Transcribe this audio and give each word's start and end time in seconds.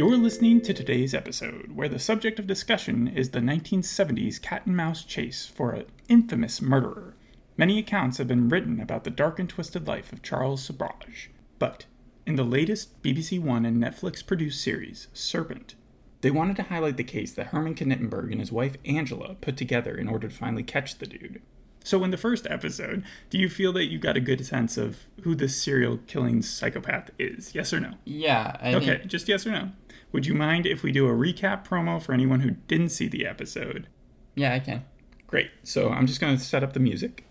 You're 0.00 0.16
listening 0.16 0.62
to 0.62 0.72
today's 0.72 1.12
episode, 1.12 1.72
where 1.76 1.86
the 1.86 1.98
subject 1.98 2.38
of 2.38 2.46
discussion 2.46 3.06
is 3.06 3.32
the 3.32 3.40
1970s 3.40 4.40
cat 4.40 4.64
and 4.64 4.74
mouse 4.74 5.04
chase 5.04 5.44
for 5.44 5.72
an 5.72 5.84
infamous 6.08 6.62
murderer. 6.62 7.16
Many 7.58 7.78
accounts 7.78 8.16
have 8.16 8.26
been 8.26 8.48
written 8.48 8.80
about 8.80 9.04
the 9.04 9.10
dark 9.10 9.38
and 9.38 9.46
twisted 9.46 9.86
life 9.86 10.10
of 10.10 10.22
Charles 10.22 10.66
Sobhraj, 10.66 11.26
but 11.58 11.84
in 12.26 12.36
the 12.36 12.44
latest 12.44 13.02
BBC 13.02 13.38
One 13.42 13.66
and 13.66 13.76
Netflix 13.76 14.26
produced 14.26 14.64
series, 14.64 15.08
Serpent, 15.12 15.74
they 16.22 16.30
wanted 16.30 16.56
to 16.56 16.62
highlight 16.62 16.96
the 16.96 17.04
case 17.04 17.32
that 17.34 17.48
Herman 17.48 17.74
Knippenberg 17.74 18.30
and 18.32 18.40
his 18.40 18.50
wife 18.50 18.76
Angela 18.86 19.34
put 19.42 19.58
together 19.58 19.94
in 19.94 20.08
order 20.08 20.28
to 20.28 20.34
finally 20.34 20.62
catch 20.62 20.96
the 20.96 21.06
dude. 21.06 21.42
So, 21.82 22.04
in 22.04 22.10
the 22.10 22.18
first 22.18 22.46
episode, 22.50 23.04
do 23.30 23.38
you 23.38 23.48
feel 23.50 23.72
that 23.74 23.86
you 23.90 23.98
got 23.98 24.16
a 24.16 24.20
good 24.20 24.44
sense 24.44 24.76
of 24.76 25.06
who 25.22 25.34
this 25.34 25.56
serial 25.62 25.98
killing 26.06 26.42
psychopath 26.42 27.10
is? 27.18 27.54
Yes 27.54 27.72
or 27.72 27.80
no? 27.80 27.94
Yeah. 28.04 28.56
I 28.60 28.74
Okay, 28.74 28.98
think- 28.98 29.06
just 29.06 29.28
yes 29.28 29.46
or 29.46 29.50
no. 29.52 29.70
Would 30.12 30.26
you 30.26 30.34
mind 30.34 30.66
if 30.66 30.82
we 30.82 30.92
do 30.92 31.06
a 31.06 31.12
recap 31.12 31.66
promo 31.66 32.02
for 32.02 32.12
anyone 32.12 32.40
who 32.40 32.52
didn't 32.68 32.90
see 32.90 33.08
the 33.08 33.26
episode? 33.26 33.88
yeah, 34.34 34.54
I 34.54 34.58
can. 34.60 34.84
Great. 35.26 35.50
So, 35.62 35.90
I'm 35.90 36.06
just 36.06 36.20
going 36.20 36.36
to 36.36 36.42
set 36.42 36.64
up 36.64 36.72
the 36.72 36.80
music. 36.80 37.24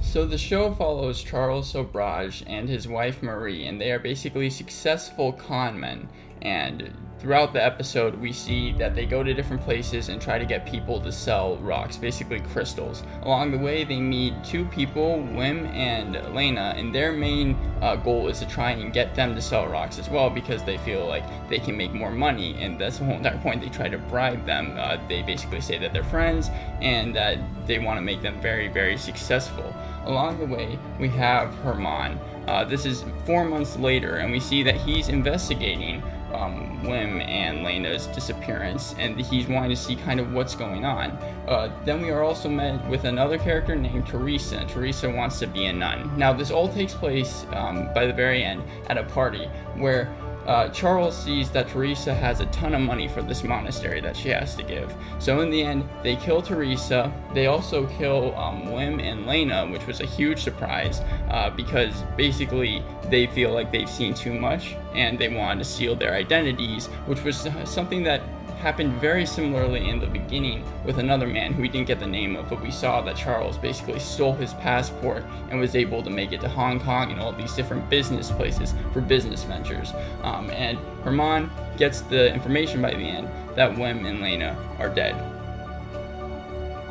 So 0.00 0.24
the 0.24 0.38
show 0.38 0.74
follows 0.74 1.22
Charles 1.22 1.72
Sobhraj 1.72 2.42
and 2.46 2.68
his 2.68 2.88
wife 2.88 3.22
Marie, 3.22 3.66
and 3.66 3.80
they 3.80 3.90
are 3.92 3.98
basically 3.98 4.50
successful 4.50 5.32
con 5.32 5.78
men. 5.78 6.08
And 6.42 6.92
throughout 7.18 7.52
the 7.52 7.64
episode, 7.64 8.14
we 8.20 8.32
see 8.32 8.72
that 8.72 8.94
they 8.94 9.04
go 9.04 9.22
to 9.22 9.34
different 9.34 9.62
places 9.62 10.08
and 10.08 10.22
try 10.22 10.38
to 10.38 10.44
get 10.44 10.64
people 10.64 11.00
to 11.00 11.10
sell 11.10 11.56
rocks, 11.58 11.96
basically 11.96 12.40
crystals. 12.40 13.02
Along 13.22 13.50
the 13.50 13.58
way, 13.58 13.84
they 13.84 14.00
meet 14.00 14.32
two 14.44 14.64
people, 14.66 15.18
Wim 15.18 15.66
and 15.74 16.16
Elena, 16.16 16.74
and 16.76 16.94
their 16.94 17.12
main 17.12 17.56
uh, 17.82 17.96
goal 17.96 18.28
is 18.28 18.38
to 18.38 18.46
try 18.46 18.70
and 18.70 18.92
get 18.92 19.14
them 19.14 19.34
to 19.34 19.42
sell 19.42 19.66
rocks 19.66 19.98
as 19.98 20.08
well 20.08 20.30
because 20.30 20.62
they 20.62 20.78
feel 20.78 21.06
like 21.06 21.24
they 21.48 21.58
can 21.58 21.76
make 21.76 21.92
more 21.92 22.12
money. 22.12 22.54
And 22.62 22.80
that's 22.80 22.98
the 22.98 23.04
whole 23.04 23.16
entire 23.16 23.38
point. 23.38 23.62
They 23.62 23.68
try 23.68 23.88
to 23.88 23.98
bribe 23.98 24.46
them. 24.46 24.76
Uh, 24.78 24.98
they 25.08 25.22
basically 25.22 25.60
say 25.60 25.78
that 25.78 25.92
they're 25.92 26.04
friends 26.04 26.50
and 26.80 27.14
that 27.16 27.38
they 27.66 27.78
want 27.78 27.98
to 27.98 28.02
make 28.02 28.22
them 28.22 28.40
very, 28.40 28.68
very 28.68 28.96
successful. 28.96 29.74
Along 30.04 30.38
the 30.38 30.46
way, 30.46 30.78
we 31.00 31.08
have 31.08 31.52
Herman. 31.56 32.18
Uh, 32.46 32.64
this 32.64 32.86
is 32.86 33.04
four 33.26 33.44
months 33.44 33.76
later, 33.76 34.16
and 34.16 34.32
we 34.32 34.40
see 34.40 34.62
that 34.62 34.76
he's 34.76 35.08
investigating 35.08 36.02
um, 36.32 36.80
Wim 36.82 37.26
and 37.26 37.62
Lena's 37.62 38.06
disappearance, 38.08 38.94
and 38.98 39.20
he's 39.20 39.46
wanting 39.46 39.70
to 39.70 39.76
see 39.76 39.96
kind 39.96 40.20
of 40.20 40.32
what's 40.32 40.54
going 40.54 40.84
on. 40.84 41.10
Uh, 41.46 41.70
then 41.84 42.02
we 42.02 42.10
are 42.10 42.22
also 42.22 42.48
met 42.48 42.86
with 42.88 43.04
another 43.04 43.38
character 43.38 43.74
named 43.74 44.06
Teresa. 44.06 44.64
Teresa 44.66 45.10
wants 45.10 45.38
to 45.38 45.46
be 45.46 45.66
a 45.66 45.72
nun. 45.72 46.16
Now, 46.18 46.32
this 46.32 46.50
all 46.50 46.68
takes 46.68 46.94
place 46.94 47.46
um, 47.52 47.92
by 47.94 48.06
the 48.06 48.12
very 48.12 48.42
end 48.42 48.62
at 48.88 48.98
a 48.98 49.04
party 49.04 49.46
where 49.76 50.14
uh, 50.48 50.70
Charles 50.70 51.14
sees 51.14 51.50
that 51.50 51.68
Teresa 51.68 52.14
has 52.14 52.40
a 52.40 52.46
ton 52.46 52.74
of 52.74 52.80
money 52.80 53.06
for 53.06 53.20
this 53.20 53.44
monastery 53.44 54.00
that 54.00 54.16
she 54.16 54.30
has 54.30 54.54
to 54.56 54.62
give. 54.62 54.94
So 55.18 55.40
in 55.40 55.50
the 55.50 55.62
end, 55.62 55.86
they 56.02 56.16
kill 56.16 56.40
Teresa. 56.40 57.12
They 57.34 57.48
also 57.48 57.86
kill 57.86 58.34
um, 58.34 58.62
Wim 58.68 59.00
and 59.02 59.26
Lena, 59.26 59.66
which 59.66 59.86
was 59.86 60.00
a 60.00 60.06
huge 60.06 60.42
surprise 60.42 61.02
uh, 61.28 61.50
because 61.50 62.02
basically 62.16 62.82
they 63.04 63.26
feel 63.26 63.52
like 63.52 63.70
they've 63.70 63.90
seen 63.90 64.14
too 64.14 64.32
much 64.32 64.74
and 64.94 65.18
they 65.18 65.28
wanted 65.28 65.58
to 65.58 65.64
seal 65.66 65.94
their 65.94 66.14
identities, 66.14 66.86
which 67.04 67.22
was 67.24 67.46
something 67.66 68.02
that 68.04 68.22
happened 68.58 68.92
very 69.00 69.24
similarly 69.24 69.88
in 69.88 69.98
the 69.98 70.06
beginning 70.06 70.64
with 70.84 70.98
another 70.98 71.26
man 71.26 71.52
who 71.52 71.62
we 71.62 71.68
didn't 71.68 71.86
get 71.86 72.00
the 72.00 72.06
name 72.06 72.36
of, 72.36 72.48
but 72.48 72.60
we 72.60 72.70
saw 72.70 73.00
that 73.02 73.16
Charles 73.16 73.56
basically 73.56 73.98
stole 73.98 74.34
his 74.34 74.52
passport 74.54 75.24
and 75.50 75.58
was 75.58 75.74
able 75.76 76.02
to 76.02 76.10
make 76.10 76.32
it 76.32 76.40
to 76.40 76.48
Hong 76.48 76.80
Kong 76.80 77.10
and 77.10 77.20
all 77.20 77.32
these 77.32 77.54
different 77.54 77.88
business 77.88 78.30
places 78.30 78.74
for 78.92 79.00
business 79.00 79.44
ventures. 79.44 79.92
Um, 80.22 80.50
and 80.50 80.78
Herman 81.04 81.50
gets 81.76 82.02
the 82.02 82.32
information 82.34 82.82
by 82.82 82.90
the 82.90 82.98
end 82.98 83.28
that 83.56 83.70
Wim 83.70 84.06
and 84.06 84.20
Lena 84.20 84.56
are 84.78 84.88
dead. 84.88 85.14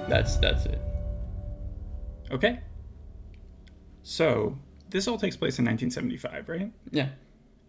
That's 0.07 0.37
that's 0.37 0.65
it. 0.65 0.79
Okay. 2.31 2.59
So, 4.03 4.57
this 4.89 5.07
all 5.07 5.17
takes 5.17 5.35
place 5.35 5.59
in 5.59 5.65
1975, 5.65 6.47
right? 6.47 6.71
Yeah. 6.91 7.09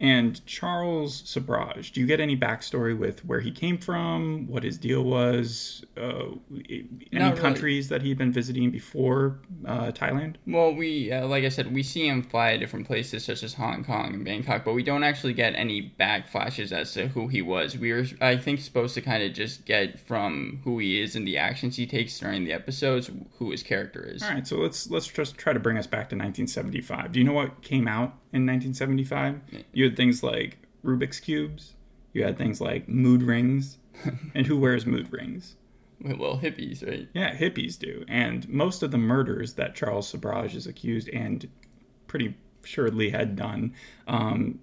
And 0.01 0.45
Charles 0.47 1.23
Sobhraj, 1.23 1.93
do 1.93 2.01
you 2.01 2.07
get 2.07 2.21
any 2.21 2.37
backstory 2.37 2.97
with 2.97 3.25
where 3.25 3.41
he 3.41 3.51
came 3.51 3.79
from, 3.79 4.47
what 4.47 4.63
his 4.63 4.79
deal 4.79 5.03
was, 5.03 5.85
uh, 5.97 6.27
any 6.53 6.89
really. 7.13 7.37
countries 7.37 7.89
that 7.89 8.03
he'd 8.03 8.17
been 8.19 8.33
visiting 8.33 8.71
before 8.71 9.41
uh, 9.67 9.91
Thailand? 9.91 10.37
Well, 10.47 10.75
we 10.75 11.11
uh, 11.11 11.27
like 11.27 11.45
I 11.45 11.49
said, 11.49 11.73
we 11.75 11.83
see 11.83 12.07
him 12.07 12.23
fly 12.23 12.53
to 12.53 12.59
different 12.59 12.87
places 12.87 13.25
such 13.25 13.43
as 13.43 13.55
Hong 13.55 13.85
Kong 13.85 14.15
and 14.15 14.25
Bangkok, 14.25 14.65
but 14.65 14.75
we 14.75 14.85
don't 14.85 15.03
actually 15.03 15.33
get 15.33 15.55
any 15.57 15.81
back 15.81 16.29
flashes 16.29 16.73
as 16.73 16.93
to 16.93 17.09
who 17.09 17.27
he 17.27 17.43
was. 17.43 17.77
We 17.77 17.91
are, 17.91 18.07
I 18.21 18.37
think, 18.37 18.61
supposed 18.61 18.95
to 18.95 19.01
kind 19.01 19.23
of 19.23 19.33
just 19.33 19.65
get 19.65 19.99
from 19.99 20.61
who 20.63 20.79
he 20.79 21.01
is 21.01 21.17
and 21.17 21.27
the 21.27 21.39
actions 21.39 21.77
he 21.77 21.87
takes 21.87 22.19
during 22.19 22.45
the 22.45 22.53
episodes 22.53 23.11
who 23.39 23.51
his 23.51 23.63
character 23.65 24.05
is. 24.05 24.23
All 24.23 24.31
right, 24.31 24.47
so 24.47 24.59
let's 24.59 24.91
let's 24.91 25.09
just 25.09 25.37
try 25.37 25.53
to 25.53 25.61
bring 25.61 25.77
us 25.77 25.87
back 25.87 26.09
to 26.11 26.17
1975. 26.17 27.13
Do 27.13 27.19
you 27.19 27.25
know 27.25 27.33
what 27.33 27.63
came 27.63 27.89
out 27.89 28.15
in 28.33 28.47
1975? 28.47 29.41
You 29.73 29.85
had 29.85 29.97
things 29.97 30.23
like 30.23 30.59
Rubik's 30.85 31.21
cubes. 31.21 31.75
You 32.13 32.25
had 32.25 32.39
things 32.39 32.61
like 32.61 32.89
mood 32.89 33.23
rings. 33.23 33.79
and 34.35 34.47
who 34.47 34.59
wears 34.59 34.87
mood 34.87 35.13
rings? 35.13 35.57
Well, 36.01 36.39
hippies, 36.39 36.87
right? 36.87 37.09
Yeah, 37.13 37.35
hippies 37.35 37.79
do. 37.79 38.05
And 38.09 38.49
most 38.49 38.83
of 38.83 38.91
the 38.91 38.99
murders 38.99 39.55
that 39.55 39.75
Charles 39.75 40.13
Sobhraj 40.13 40.55
is 40.55 40.67
accused 40.67 41.09
and 41.09 41.49
pretty 42.07 42.37
surely 42.65 43.11
had 43.11 43.35
done 43.35 43.75
um, 44.07 44.61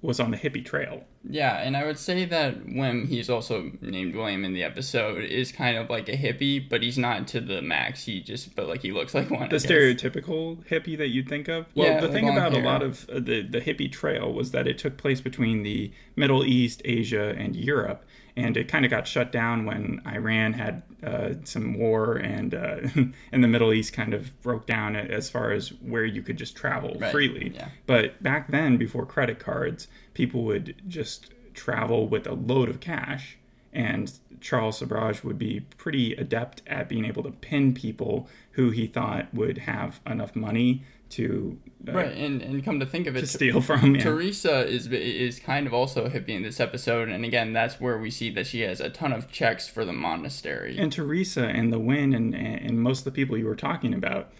was 0.00 0.18
on 0.18 0.30
the 0.30 0.36
hippie 0.36 0.64
trail. 0.64 1.04
Yeah, 1.28 1.58
and 1.58 1.76
I 1.76 1.84
would 1.84 1.98
say 1.98 2.24
that 2.24 2.66
Wim, 2.66 3.06
he's 3.06 3.30
also 3.30 3.70
named 3.80 4.16
William 4.16 4.44
in 4.44 4.52
the 4.52 4.64
episode, 4.64 5.22
is 5.22 5.52
kind 5.52 5.76
of 5.76 5.88
like 5.88 6.08
a 6.08 6.16
hippie, 6.16 6.68
but 6.68 6.82
he's 6.82 6.98
not 6.98 7.28
to 7.28 7.40
the 7.40 7.62
max. 7.62 8.04
He 8.04 8.20
just, 8.20 8.54
but 8.56 8.68
like 8.68 8.82
he 8.82 8.90
looks 8.90 9.14
like 9.14 9.30
one. 9.30 9.48
The 9.48 9.56
stereotypical 9.56 10.64
hippie 10.66 10.98
that 10.98 11.08
you'd 11.08 11.28
think 11.28 11.48
of. 11.48 11.66
Well, 11.74 11.86
Yeah, 11.86 12.00
the 12.00 12.08
thing 12.08 12.28
about 12.28 12.54
a 12.54 12.58
lot 12.58 12.82
of 12.82 13.08
uh, 13.08 13.20
the 13.20 13.42
the 13.42 13.60
hippie 13.60 13.90
trail 13.90 14.32
was 14.32 14.50
that 14.50 14.66
it 14.66 14.78
took 14.78 14.96
place 14.96 15.20
between 15.20 15.62
the 15.62 15.92
Middle 16.16 16.44
East, 16.44 16.82
Asia, 16.84 17.34
and 17.38 17.54
Europe, 17.54 18.04
and 18.36 18.56
it 18.56 18.68
kind 18.68 18.84
of 18.84 18.90
got 18.90 19.06
shut 19.06 19.30
down 19.32 19.64
when 19.64 20.00
Iran 20.06 20.52
had 20.54 20.82
uh, 21.02 21.34
some 21.44 21.74
war, 21.78 22.14
and 22.16 22.54
uh, 22.54 22.76
and 23.32 23.44
the 23.44 23.48
Middle 23.48 23.72
East 23.72 23.92
kind 23.92 24.14
of 24.14 24.40
broke 24.42 24.66
down 24.66 24.96
as 24.96 25.28
far 25.30 25.50
as 25.52 25.68
where 25.82 26.04
you 26.04 26.22
could 26.22 26.36
just 26.36 26.56
travel 26.56 26.96
Right, 26.98 27.12
freely. 27.12 27.52
yeah. 27.54 27.68
But 27.86 28.22
back 28.22 28.50
then, 28.50 28.76
before 28.76 29.04
credit 29.06 29.38
cards, 29.38 29.88
people 30.14 30.44
would 30.44 30.80
just 30.88 31.32
travel 31.54 32.06
with 32.08 32.26
a 32.26 32.32
load 32.34 32.68
of 32.68 32.80
cash. 32.80 33.36
And 33.74 34.12
Charles 34.40 34.80
Sobhraj 34.80 35.24
would 35.24 35.38
be 35.38 35.60
pretty 35.78 36.14
adept 36.14 36.60
at 36.66 36.88
being 36.90 37.04
able 37.06 37.22
to 37.22 37.30
pin 37.30 37.72
people 37.72 38.28
who 38.52 38.70
he 38.70 38.86
thought 38.86 39.32
would 39.32 39.56
have 39.58 40.00
enough 40.06 40.36
money 40.36 40.84
to 41.12 41.58
uh, 41.88 41.92
Right, 41.92 42.16
and, 42.16 42.42
and 42.42 42.64
come 42.64 42.80
to 42.80 42.86
think 42.86 43.06
of 43.06 43.16
it, 43.16 43.20
to 43.20 43.26
steal 43.26 43.60
from. 43.60 43.94
Yeah. 43.96 44.02
Teresa 44.02 44.66
is 44.66 44.86
is 44.88 45.38
kind 45.38 45.66
of 45.66 45.74
also 45.74 46.04
a 46.04 46.10
hippie 46.10 46.30
in 46.30 46.42
this 46.42 46.60
episode, 46.60 47.08
and 47.08 47.24
again, 47.24 47.52
that's 47.52 47.80
where 47.80 47.98
we 47.98 48.10
see 48.10 48.30
that 48.30 48.46
she 48.46 48.60
has 48.60 48.80
a 48.80 48.90
ton 48.90 49.12
of 49.12 49.30
checks 49.30 49.68
for 49.68 49.84
the 49.84 49.92
monastery. 49.92 50.78
And 50.78 50.92
Teresa 50.92 51.46
and 51.46 51.72
the 51.72 51.80
Wim 51.80 52.14
and, 52.14 52.34
and 52.34 52.80
most 52.80 53.00
of 53.00 53.04
the 53.04 53.12
people 53.12 53.36
you 53.36 53.46
were 53.46 53.56
talking 53.56 53.94
about, 53.94 54.32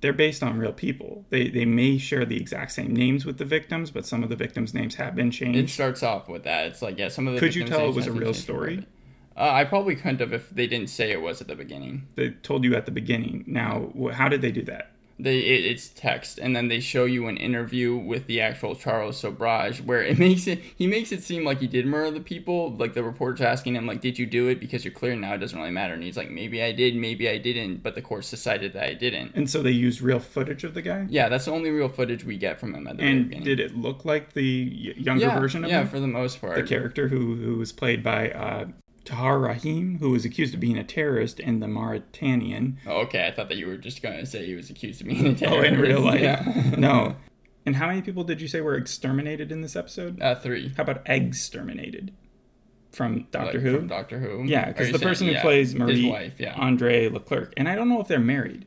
they're 0.00 0.12
based 0.12 0.42
on 0.42 0.58
real 0.58 0.72
people. 0.72 1.24
They 1.30 1.48
they 1.48 1.64
may 1.64 1.98
share 1.98 2.24
the 2.24 2.36
exact 2.36 2.72
same 2.72 2.94
names 2.94 3.24
with 3.24 3.38
the 3.38 3.44
victims, 3.44 3.90
but 3.90 4.06
some 4.06 4.22
of 4.22 4.28
the 4.28 4.36
victims' 4.36 4.74
names 4.74 4.94
have 4.96 5.14
been 5.14 5.30
changed. 5.30 5.58
it 5.58 5.70
starts 5.70 6.02
off 6.02 6.28
with 6.28 6.44
that. 6.44 6.66
It's 6.66 6.82
like 6.82 6.98
yeah, 6.98 7.08
some 7.08 7.26
of 7.26 7.34
the 7.34 7.40
Could 7.40 7.54
you 7.54 7.64
tell 7.64 7.88
it 7.88 7.94
was 7.94 8.06
a 8.06 8.12
real 8.12 8.34
story? 8.34 8.86
Uh, 9.36 9.50
I 9.52 9.64
probably 9.64 9.96
couldn't 9.96 10.20
have 10.20 10.32
if 10.32 10.50
they 10.50 10.66
didn't 10.66 10.88
say 10.88 11.12
it 11.12 11.22
was 11.22 11.40
at 11.40 11.48
the 11.48 11.54
beginning. 11.54 12.08
They 12.14 12.30
told 12.30 12.64
you 12.64 12.74
at 12.74 12.84
the 12.84 12.90
beginning. 12.92 13.44
Now, 13.46 13.90
how 14.12 14.28
did 14.28 14.42
they 14.42 14.52
do 14.52 14.62
that? 14.64 14.92
They 15.22 15.38
it, 15.38 15.64
it's 15.66 15.88
text, 15.88 16.38
and 16.38 16.54
then 16.56 16.68
they 16.68 16.80
show 16.80 17.04
you 17.04 17.26
an 17.28 17.36
interview 17.36 17.96
with 17.96 18.26
the 18.26 18.40
actual 18.40 18.74
Charles 18.74 19.20
Sobhraj, 19.22 19.84
where 19.84 20.02
it 20.02 20.18
makes 20.26 20.46
it 20.46 20.60
he 20.76 20.86
makes 20.86 21.12
it 21.12 21.22
seem 21.22 21.44
like 21.44 21.58
he 21.60 21.66
did 21.66 21.86
murder 21.86 22.10
the 22.12 22.20
people. 22.20 22.70
Like 22.76 22.94
the 22.94 23.02
reporter's 23.02 23.40
asking 23.40 23.76
him, 23.76 23.86
like, 23.86 24.00
"Did 24.00 24.18
you 24.18 24.26
do 24.26 24.48
it?" 24.48 24.60
Because 24.60 24.84
you're 24.84 24.94
clear 24.94 25.14
now, 25.16 25.34
it 25.34 25.38
doesn't 25.38 25.58
really 25.58 25.70
matter. 25.70 25.94
And 25.94 26.02
he's 26.02 26.16
like, 26.16 26.30
"Maybe 26.30 26.62
I 26.62 26.72
did, 26.72 26.94
maybe 26.96 27.28
I 27.28 27.38
didn't," 27.38 27.82
but 27.82 27.94
the 27.94 28.02
courts 28.02 28.30
decided 28.30 28.72
that 28.74 28.84
I 28.84 28.94
didn't. 28.94 29.32
And 29.34 29.48
so 29.50 29.62
they 29.62 29.70
used 29.72 30.00
real 30.00 30.20
footage 30.20 30.64
of 30.64 30.74
the 30.74 30.82
guy. 30.82 31.06
Yeah, 31.08 31.28
that's 31.28 31.44
the 31.44 31.52
only 31.52 31.70
real 31.70 31.88
footage 31.88 32.24
we 32.24 32.36
get 32.38 32.58
from 32.60 32.74
him 32.74 32.86
at 32.86 32.96
the 32.96 33.02
And 33.02 33.28
beginning. 33.28 33.44
did 33.44 33.60
it 33.60 33.76
look 33.76 34.04
like 34.04 34.32
the 34.32 34.42
younger 34.96 35.26
yeah, 35.26 35.38
version 35.38 35.64
of 35.64 35.70
him? 35.70 35.74
yeah, 35.76 35.82
him? 35.82 35.88
for 35.88 36.00
the 36.00 36.06
most 36.06 36.40
part. 36.40 36.56
the 36.56 36.62
character 36.62 37.08
who 37.08 37.34
who 37.36 37.56
was 37.56 37.72
played 37.72 38.02
by 38.02 38.30
uh, 38.30 38.66
Tahar 39.10 39.38
Rahim, 39.40 39.98
who 39.98 40.10
was 40.10 40.24
accused 40.24 40.54
of 40.54 40.60
being 40.60 40.78
a 40.78 40.84
terrorist 40.84 41.40
in 41.40 41.60
the 41.60 41.66
Mauritanian. 41.68 42.78
Oh, 42.86 43.00
okay, 43.02 43.26
I 43.26 43.30
thought 43.32 43.48
that 43.48 43.56
you 43.58 43.66
were 43.66 43.76
just 43.76 44.02
going 44.02 44.18
to 44.18 44.24
say 44.26 44.46
he 44.46 44.54
was 44.54 44.70
accused 44.70 45.00
of 45.00 45.08
being 45.08 45.26
a 45.26 45.30
Oh, 45.30 45.34
terrorist. 45.34 45.72
in 45.72 45.80
real 45.80 46.00
life? 46.00 46.20
Yeah. 46.20 46.74
no. 46.78 47.16
And 47.66 47.76
how 47.76 47.86
many 47.88 48.02
people 48.02 48.24
did 48.24 48.40
you 48.40 48.48
say 48.48 48.60
were 48.60 48.76
exterminated 48.76 49.50
in 49.52 49.60
this 49.62 49.76
episode? 49.76 50.20
Uh, 50.22 50.34
three. 50.34 50.72
How 50.76 50.84
about 50.84 51.02
exterminated 51.06 52.12
from 52.92 53.26
Doctor 53.30 53.58
Like, 53.58 53.62
Who? 53.62 53.76
From 53.78 53.86
Doctor 53.88 54.18
Who. 54.18 54.44
yeah, 54.44 54.66
because 54.68 54.90
the 54.92 54.98
saying- 54.98 55.08
person 55.08 55.26
who 55.28 55.32
yeah, 55.34 55.42
plays 55.42 55.74
Marie 55.74 56.08
wife, 56.08 56.34
yeah. 56.38 56.54
Andre 56.56 57.08
Leclerc, 57.08 57.52
and 57.56 57.68
I 57.68 57.74
don't 57.74 57.88
know 57.88 58.00
if 58.00 58.08
they're 58.08 58.18
married. 58.20 58.66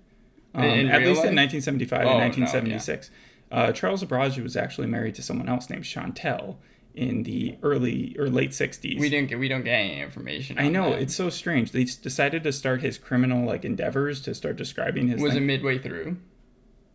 Um, 0.55 0.63
at 0.65 1.01
least 1.01 1.23
in 1.25 1.35
1975 1.35 1.99
Oh, 2.05 2.09
and 2.09 2.19
1976. 2.19 3.09
Uh, 3.51 3.71
Charles 3.71 4.03
Sobhraj 4.03 4.41
was 4.41 4.55
actually 4.55 4.87
married 4.87 5.15
to 5.15 5.23
someone 5.23 5.49
else 5.49 5.69
named 5.69 5.83
Chantel, 5.83 6.57
in 6.95 7.23
the 7.23 7.57
early 7.63 8.15
or 8.19 8.29
late 8.29 8.51
60s. 8.51 8.99
We 8.99 9.09
didn't 9.09 9.29
get 9.29 9.39
we 9.39 9.47
don't 9.47 9.63
get 9.63 9.73
any 9.73 10.01
information. 10.01 10.59
I 10.59 10.69
know 10.69 10.91
that. 10.91 11.01
it's 11.01 11.15
so 11.15 11.29
strange. 11.29 11.71
They 11.71 11.85
decided 11.85 12.43
to 12.43 12.51
start 12.51 12.81
his 12.81 12.97
criminal 12.97 13.45
like 13.45 13.65
endeavors 13.65 14.21
to 14.21 14.35
start 14.35 14.55
describing 14.57 15.07
his. 15.07 15.21
was 15.21 15.35
it 15.35 15.41
midway 15.41 15.79
through. 15.79 16.17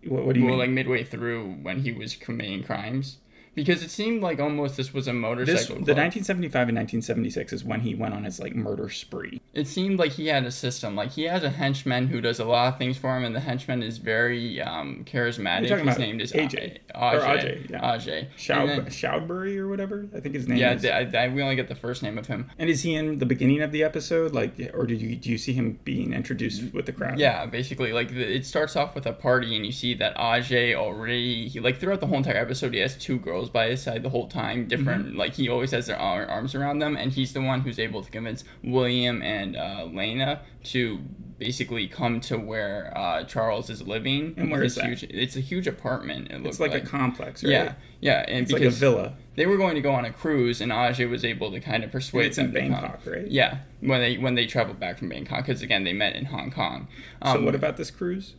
what, 0.06 0.24
what 0.24 0.34
do 0.34 0.40
you 0.40 0.46
well, 0.46 0.54
mean? 0.54 0.60
like 0.60 0.70
midway 0.70 1.04
through 1.04 1.52
when 1.62 1.80
he 1.80 1.92
was 1.92 2.14
committing 2.14 2.62
crimes, 2.62 3.18
because 3.58 3.82
it 3.82 3.90
seemed 3.90 4.22
like 4.22 4.38
almost 4.40 4.76
this 4.76 4.94
was 4.94 5.06
a 5.08 5.10
this 5.12 5.20
motorcycle. 5.20 5.76
the 5.76 5.94
club. 5.94 5.96
1975 5.98 6.68
and 6.68 6.76
1976 6.78 7.52
is 7.52 7.64
when 7.64 7.80
he 7.80 7.94
went 7.94 8.14
on 8.14 8.24
his 8.24 8.38
like 8.38 8.54
murder 8.54 8.88
spree. 8.88 9.40
it 9.52 9.66
seemed 9.66 9.98
like 9.98 10.12
he 10.12 10.28
had 10.28 10.44
a 10.44 10.50
system. 10.50 10.94
Like 10.94 11.10
he 11.10 11.24
has 11.24 11.42
a 11.42 11.50
henchman 11.50 12.06
who 12.08 12.20
does 12.20 12.38
a 12.38 12.44
lot 12.44 12.72
of 12.72 12.78
things 12.78 12.96
for 12.96 13.16
him, 13.16 13.24
and 13.24 13.34
the 13.34 13.40
henchman 13.40 13.82
is 13.82 13.98
very 13.98 14.60
um, 14.62 15.04
charismatic. 15.04 15.68
His 15.86 15.98
name 15.98 16.20
is 16.20 16.32
AJ. 16.32 16.78
Aj- 16.94 17.14
Or 17.14 17.20
Ajay. 17.20 17.38
Ajay, 17.38 17.70
yeah. 17.70 17.80
Ajay. 17.96 18.26
Shoud, 18.36 18.68
Shoudbury 18.86 19.56
or 19.58 19.68
whatever 19.68 20.06
I 20.14 20.20
think 20.20 20.34
his 20.34 20.48
name 20.48 20.58
yeah, 20.58 20.74
is. 20.74 20.84
I, 21.14 21.28
we 21.28 21.42
only 21.42 21.56
get 21.56 21.68
the 21.68 21.74
first 21.74 22.02
name 22.02 22.16
of 22.18 22.26
him. 22.26 22.50
and 22.58 22.70
is 22.70 22.82
he 22.82 22.94
in 22.94 23.18
the 23.18 23.26
beginning 23.26 23.60
of 23.62 23.72
the 23.72 23.82
episode, 23.82 24.32
like, 24.32 24.52
or 24.74 24.86
did 24.86 25.00
you 25.00 25.16
do 25.16 25.30
you 25.30 25.38
see 25.38 25.52
him 25.52 25.78
being 25.84 26.12
introduced 26.12 26.72
with 26.72 26.86
the 26.86 26.92
crowd? 26.92 27.18
Yeah, 27.18 27.46
basically, 27.46 27.92
like 27.92 28.08
the, 28.10 28.36
it 28.36 28.46
starts 28.46 28.76
off 28.76 28.94
with 28.94 29.06
a 29.06 29.12
party, 29.12 29.56
and 29.56 29.66
you 29.66 29.72
see 29.72 29.94
that 29.94 30.16
Aj 30.16 30.74
already, 30.74 31.48
he, 31.48 31.60
like 31.60 31.78
throughout 31.78 32.00
the 32.00 32.06
whole 32.06 32.18
entire 32.18 32.36
episode, 32.36 32.72
he 32.74 32.80
has 32.80 32.96
two 32.96 33.18
girls 33.18 33.47
by 33.48 33.68
his 33.68 33.82
side 33.82 34.02
the 34.02 34.10
whole 34.10 34.28
time. 34.28 34.66
Different, 34.66 35.06
Mm-hmm. 35.08 35.18
like 35.18 35.34
he 35.34 35.48
always 35.48 35.70
has 35.72 35.86
their 35.86 35.98
arms 35.98 36.54
around 36.54 36.78
them, 36.80 36.96
and 36.96 37.12
he's 37.12 37.32
the 37.32 37.40
one 37.40 37.60
who's 37.60 37.78
able 37.78 38.02
to 38.02 38.10
convince 38.10 38.44
William 38.64 39.22
and 39.22 39.56
uh, 39.56 39.86
Lena 39.92 40.40
to 40.64 40.98
basically 41.38 41.86
come 41.86 42.20
to 42.20 42.36
where 42.36 42.92
uh, 42.98 43.22
Charles 43.24 43.70
is 43.70 43.86
living. 43.86 44.34
And 44.36 44.50
where 44.50 44.62
is 44.64 44.74
that? 44.74 44.86
Huge, 44.86 45.04
it's 45.04 45.36
a 45.36 45.40
huge 45.40 45.66
apartment. 45.68 46.30
It 46.30 46.34
it's 46.34 46.44
looks 46.44 46.60
like, 46.60 46.72
like, 46.72 46.82
a 46.82 46.86
complex, 46.86 47.44
right? 47.44 47.50
yeah, 47.52 47.72
yeah, 48.00 48.24
and 48.26 48.42
it's 48.42 48.52
like 48.52 48.62
a 48.62 48.70
villa. 48.70 49.14
they 49.36 49.46
were 49.46 49.56
going 49.56 49.76
to 49.76 49.80
go 49.80 49.92
on 49.92 50.04
a 50.04 50.12
cruise, 50.12 50.60
and 50.60 50.72
Ajay 50.72 51.08
was 51.08 51.24
able 51.24 51.52
to 51.52 51.60
kind 51.60 51.84
of 51.84 51.92
persuade 51.92 52.26
it's 52.26 52.38
in 52.38 52.52
them 52.52 52.54
to 52.54 52.60
come. 52.60 52.82
Bangkok, 52.82 53.00
right? 53.06 53.26
Yeah, 53.28 53.58
when 53.80 54.00
they 54.00 54.16
when 54.18 54.34
they 54.34 54.46
traveled 54.46 54.80
back 54.80 54.98
from 54.98 55.08
Bangkok, 55.10 55.46
because 55.46 55.62
again 55.62 55.84
they 55.84 55.92
met 55.92 56.16
in 56.16 56.24
Hong 56.26 56.50
Kong. 56.50 56.88
Um, 57.22 57.36
so 57.38 57.44
what 57.44 57.54
about 57.54 57.76
this 57.76 57.90
cruise? 57.92 58.34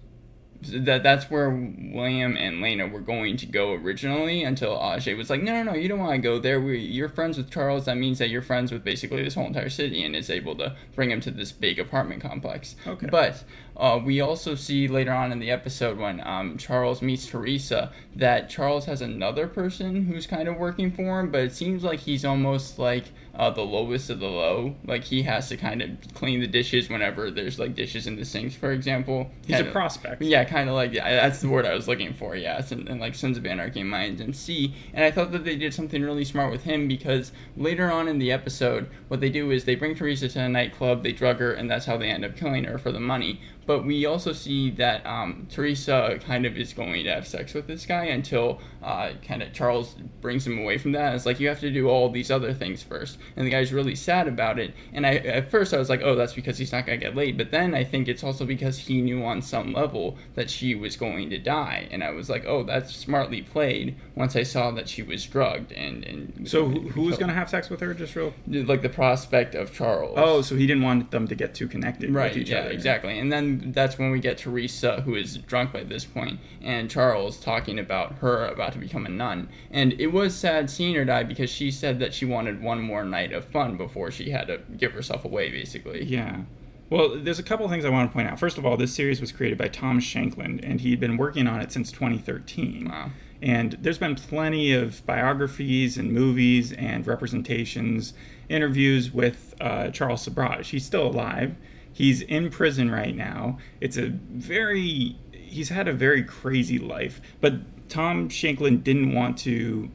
That 0.62 1.04
that's 1.04 1.30
where 1.32 1.50
William 1.50 2.36
and 2.36 2.62
Lena 2.62 2.88
were 2.88 3.00
going 3.00 3.38
to 3.38 3.46
go 3.46 3.74
originally 3.74 4.44
until 4.44 4.78
Ajay 4.78 5.16
was 5.18 5.30
like, 5.30 5.42
no, 5.42 5.54
no, 5.54 5.64
no, 5.72 5.74
you 5.74 5.88
don't 5.88 6.00
want 6.00 6.12
to 6.14 6.18
go 6.22 6.38
there. 6.40 6.60
We, 6.60 6.80
you're 6.80 7.08
friends 7.10 7.38
with 7.38 7.50
Charles. 7.50 7.86
That 7.86 7.98
means 7.98 8.20
that 8.20 8.30
you're 8.30 8.42
friends 8.42 8.72
with 8.72 8.84
basically 8.84 9.24
this 9.24 9.36
whole 9.36 9.48
entire 9.48 9.70
city, 9.70 10.04
and 10.04 10.16
is 10.16 10.30
able 10.30 10.56
to 10.58 10.76
bring 10.96 11.12
him 11.12 11.22
to 11.22 11.32
this 11.32 11.52
big 11.54 11.80
apartment 11.80 12.22
complex. 12.22 12.76
Okay. 12.86 13.08
But 13.10 13.44
uh, 13.78 14.02
we 14.04 14.20
also 14.20 14.56
see 14.56 14.88
later 14.90 15.14
on 15.14 15.32
in 15.32 15.40
the 15.40 15.50
episode 15.50 15.98
when 15.98 16.20
um, 16.28 16.58
Charles 16.58 17.02
meets 17.02 17.26
Teresa 17.28 17.92
that 18.18 18.50
Charles 18.50 18.86
has 18.86 19.02
another 19.02 19.48
person 19.48 20.06
who's 20.08 20.28
kind 20.28 20.50
of 20.50 20.58
working 20.58 20.92
for 20.92 21.22
him, 21.22 21.32
but 21.32 21.42
it 21.42 21.54
seems 21.54 21.84
like 21.86 22.00
he's 22.02 22.26
almost 22.26 22.78
like 22.78 23.06
uh, 23.34 23.50
the 23.50 23.62
lowest 23.62 24.10
of 24.10 24.20
the 24.20 24.28
low. 24.28 24.76
Like 24.86 25.06
he 25.06 25.22
has 25.22 25.48
to 25.48 25.56
kind 25.56 25.82
of 25.82 25.92
clean 26.14 26.42
the 26.42 26.48
dishes 26.48 26.90
whenever 26.90 27.32
there's 27.32 27.58
like 27.58 27.74
dishes 27.76 28.06
in 28.06 28.18
the 28.18 28.26
sinks, 28.26 28.54
for 28.56 28.74
example. 28.74 29.30
He's 29.48 29.56
Kind 29.56 29.66
a 29.66 29.70
of- 29.70 29.74
prospect. 29.74 30.22
yeah, 30.22 30.44
kind 30.50 30.68
of 30.68 30.76
like 30.76 30.94
yeah, 30.94 31.10
that's 31.16 31.40
the 31.40 31.48
word 31.48 31.66
I 31.66 31.74
was 31.74 31.88
looking 31.88 32.14
for. 32.14 32.36
Yes, 32.36 32.72
and, 32.72 32.90
and 32.90 33.00
like 33.00 33.16
Sons 33.16 33.38
of 33.38 33.46
Anarchy 33.46 33.82
and 33.82 33.92
Mayans 33.92 34.20
MC. 34.20 34.74
And 34.94 35.06
I 35.06 35.12
thought 35.12 35.32
that 35.32 35.46
they 35.46 35.56
did 35.56 35.74
something 35.74 36.02
really 36.02 36.26
smart 36.26 36.52
with 36.52 36.64
him 36.64 36.88
because 36.88 37.32
later 37.56 37.92
on 37.92 38.08
in 38.08 38.20
the 38.20 38.32
episode, 38.32 38.90
what 39.08 39.20
they 39.20 39.30
do 39.30 39.52
is 39.52 39.66
they 39.66 39.76
bring 39.76 39.96
Teresa 39.96 40.28
to 40.30 40.40
a 40.42 40.50
nightclub, 40.50 41.04
they 41.04 41.12
drug 41.14 41.38
her, 41.40 41.54
and 41.54 41.70
that's 41.70 41.86
how 41.86 41.98
they 41.98 42.10
end 42.10 42.26
up 42.26 42.36
killing 42.36 42.64
her 42.66 42.78
for 42.78 42.92
the 42.92 43.00
money. 43.00 43.40
But 43.70 43.86
we 43.86 44.08
also 44.08 44.34
see 44.34 44.72
that 44.72 45.06
um, 45.06 45.46
Teresa 45.48 46.20
kind 46.26 46.48
of 46.48 46.58
is 46.58 46.74
going 46.74 47.04
to 47.04 47.14
have 47.14 47.28
sex 47.28 47.54
with 47.54 47.68
this 47.68 47.86
guy 47.86 48.06
until 48.06 48.60
uh, 48.82 49.12
kind 49.24 49.44
of 49.44 49.54
Charles 49.54 49.94
brings 50.22 50.48
him 50.48 50.58
away 50.58 50.80
from 50.80 50.94
that. 50.94 51.14
It's 51.14 51.28
like 51.28 51.40
you 51.40 51.50
have 51.50 51.60
to 51.60 51.70
do 51.70 51.88
all 51.88 52.10
these 52.10 52.32
other 52.32 52.52
things 52.52 52.82
first, 52.82 53.20
and 53.36 53.46
the 53.46 53.52
guy's 53.52 53.72
really 53.72 53.94
sad 53.94 54.28
about 54.28 54.58
it. 54.58 54.74
And 54.92 55.06
I 55.06 55.18
at 55.18 55.52
first 55.52 55.72
I 55.72 55.78
was 55.78 55.88
like, 55.88 56.02
oh, 56.02 56.16
that's 56.16 56.34
because 56.34 56.58
he's 56.58 56.72
not 56.72 56.88
gonna 56.88 56.98
get 56.98 57.16
laid. 57.16 57.38
But 57.38 57.52
then 57.52 57.76
I 57.76 57.84
think 57.84 58.08
it's 58.08 58.24
also 58.24 58.44
because 58.44 58.80
he 58.80 59.02
knew 59.02 59.24
on 59.24 59.40
some 59.44 59.72
level 59.72 60.18
that 60.34 60.50
she 60.50 60.74
was 60.74 60.96
going 60.96 61.30
to 61.30 61.38
die, 61.38 61.88
and 61.92 62.04
I 62.04 62.10
was 62.10 62.28
like, 62.28 62.46
oh, 62.48 62.64
that's 62.64 62.96
smartly 62.96 63.44
played. 63.44 63.96
Once 64.16 64.36
I 64.36 64.42
saw 64.42 64.72
that 64.72 64.90
she 64.90 65.04
was 65.04 65.24
drugged 65.28 65.74
and 65.74 66.04
and 66.06 66.50
So 66.50 66.66
who, 66.66 66.90
who 66.90 67.02
was 67.04 67.18
going 67.20 67.30
to 67.30 67.36
have 67.36 67.52
sex 67.52 67.70
with 67.70 67.82
her? 67.82 67.94
Just 67.94 68.16
real. 68.16 68.34
like 68.48 68.82
the 68.82 68.90
prospect 68.90 69.54
of 69.54 69.72
Charles. 69.72 70.16
Oh, 70.18 70.42
so 70.42 70.56
he 70.56 70.66
didn't 70.66 70.82
want 70.82 71.12
them 71.12 71.28
to 71.28 71.36
get 71.36 71.54
too 71.54 71.68
connected 71.68 72.12
Right, 72.12 72.34
with 72.34 72.42
each 72.42 72.50
yeah, 72.50 72.62
other. 72.62 72.72
exactly. 72.72 73.20
And 73.20 73.32
then 73.32 73.59
that's 73.68 73.98
when 73.98 74.12
we 74.12 74.20
get 74.20 74.38
Teresa, 74.38 75.02
who 75.02 75.16
is 75.16 75.38
drunk 75.38 75.74
by 75.74 75.84
this 75.84 76.06
point, 76.06 76.40
and 76.62 76.90
Charles 76.90 77.40
talking 77.40 77.80
about 77.80 78.14
her 78.20 78.46
about 78.46 78.74
to 78.74 78.80
become 78.80 79.06
a 79.06 79.10
nun. 79.10 79.50
And 79.72 79.94
it 80.00 80.08
was 80.08 80.36
sad 80.36 80.70
seeing 80.70 80.96
her 80.96 81.06
die 81.06 81.24
because 81.24 81.50
she 81.50 81.72
said 81.72 82.00
that 82.00 82.14
she 82.14 82.26
wanted 82.26 82.62
one 82.62 82.82
more 82.82 83.04
night 83.04 83.32
of 83.32 83.46
fun 83.46 83.78
before 83.78 84.12
she 84.12 84.32
had 84.32 84.48
to 84.48 84.60
give 84.78 84.94
herself 84.94 85.26
away, 85.26 85.50
basically. 85.50 86.04
Yeah. 86.04 86.42
Well, 86.90 87.20
there's 87.20 87.40
a 87.40 87.44
couple 87.44 87.66
of 87.66 87.72
things 87.72 87.86
I 87.86 87.90
want 87.90 88.10
to 88.10 88.14
point 88.14 88.28
out. 88.28 88.40
First 88.40 88.58
of 88.58 88.66
all, 88.66 88.76
this 88.76 88.94
series 88.96 89.22
was 89.22 89.32
created 89.32 89.58
by 89.58 89.68
Tom 89.68 90.00
Shankland, 90.00 90.60
and 90.64 90.82
he'd 90.82 91.00
been 91.00 91.18
working 91.18 91.48
on 91.48 91.62
it 91.62 91.72
since 91.72 91.92
2013. 91.92 92.90
Wow. 92.90 93.12
And 93.42 93.78
there's 93.80 94.00
been 94.00 94.16
plenty 94.16 94.74
of 94.74 95.06
biographies 95.06 95.98
and 95.98 96.12
movies 96.12 96.74
and 96.74 97.06
representations, 97.06 98.14
interviews 98.50 99.14
with 99.14 99.54
uh, 99.62 99.90
Charles 99.92 100.28
Sobhraj. 100.28 100.66
He's 100.66 100.86
still 100.86 101.08
alive. 101.08 101.56
He's 102.00 102.22
in 102.22 102.50
prison 102.50 102.90
right 102.90 103.14
now. 103.14 103.58
It's 103.82 103.98
a 103.98 104.08
very, 104.08 105.18
he's 105.34 105.68
had 105.68 105.90
a 105.90 105.92
very 105.92 106.24
crazy 106.24 106.80
life. 106.80 107.20
But 107.42 107.90
Tom 107.90 108.30
Shankland 108.30 108.86
didn't 108.86 109.14
want 109.14 109.38
to 109.40 109.92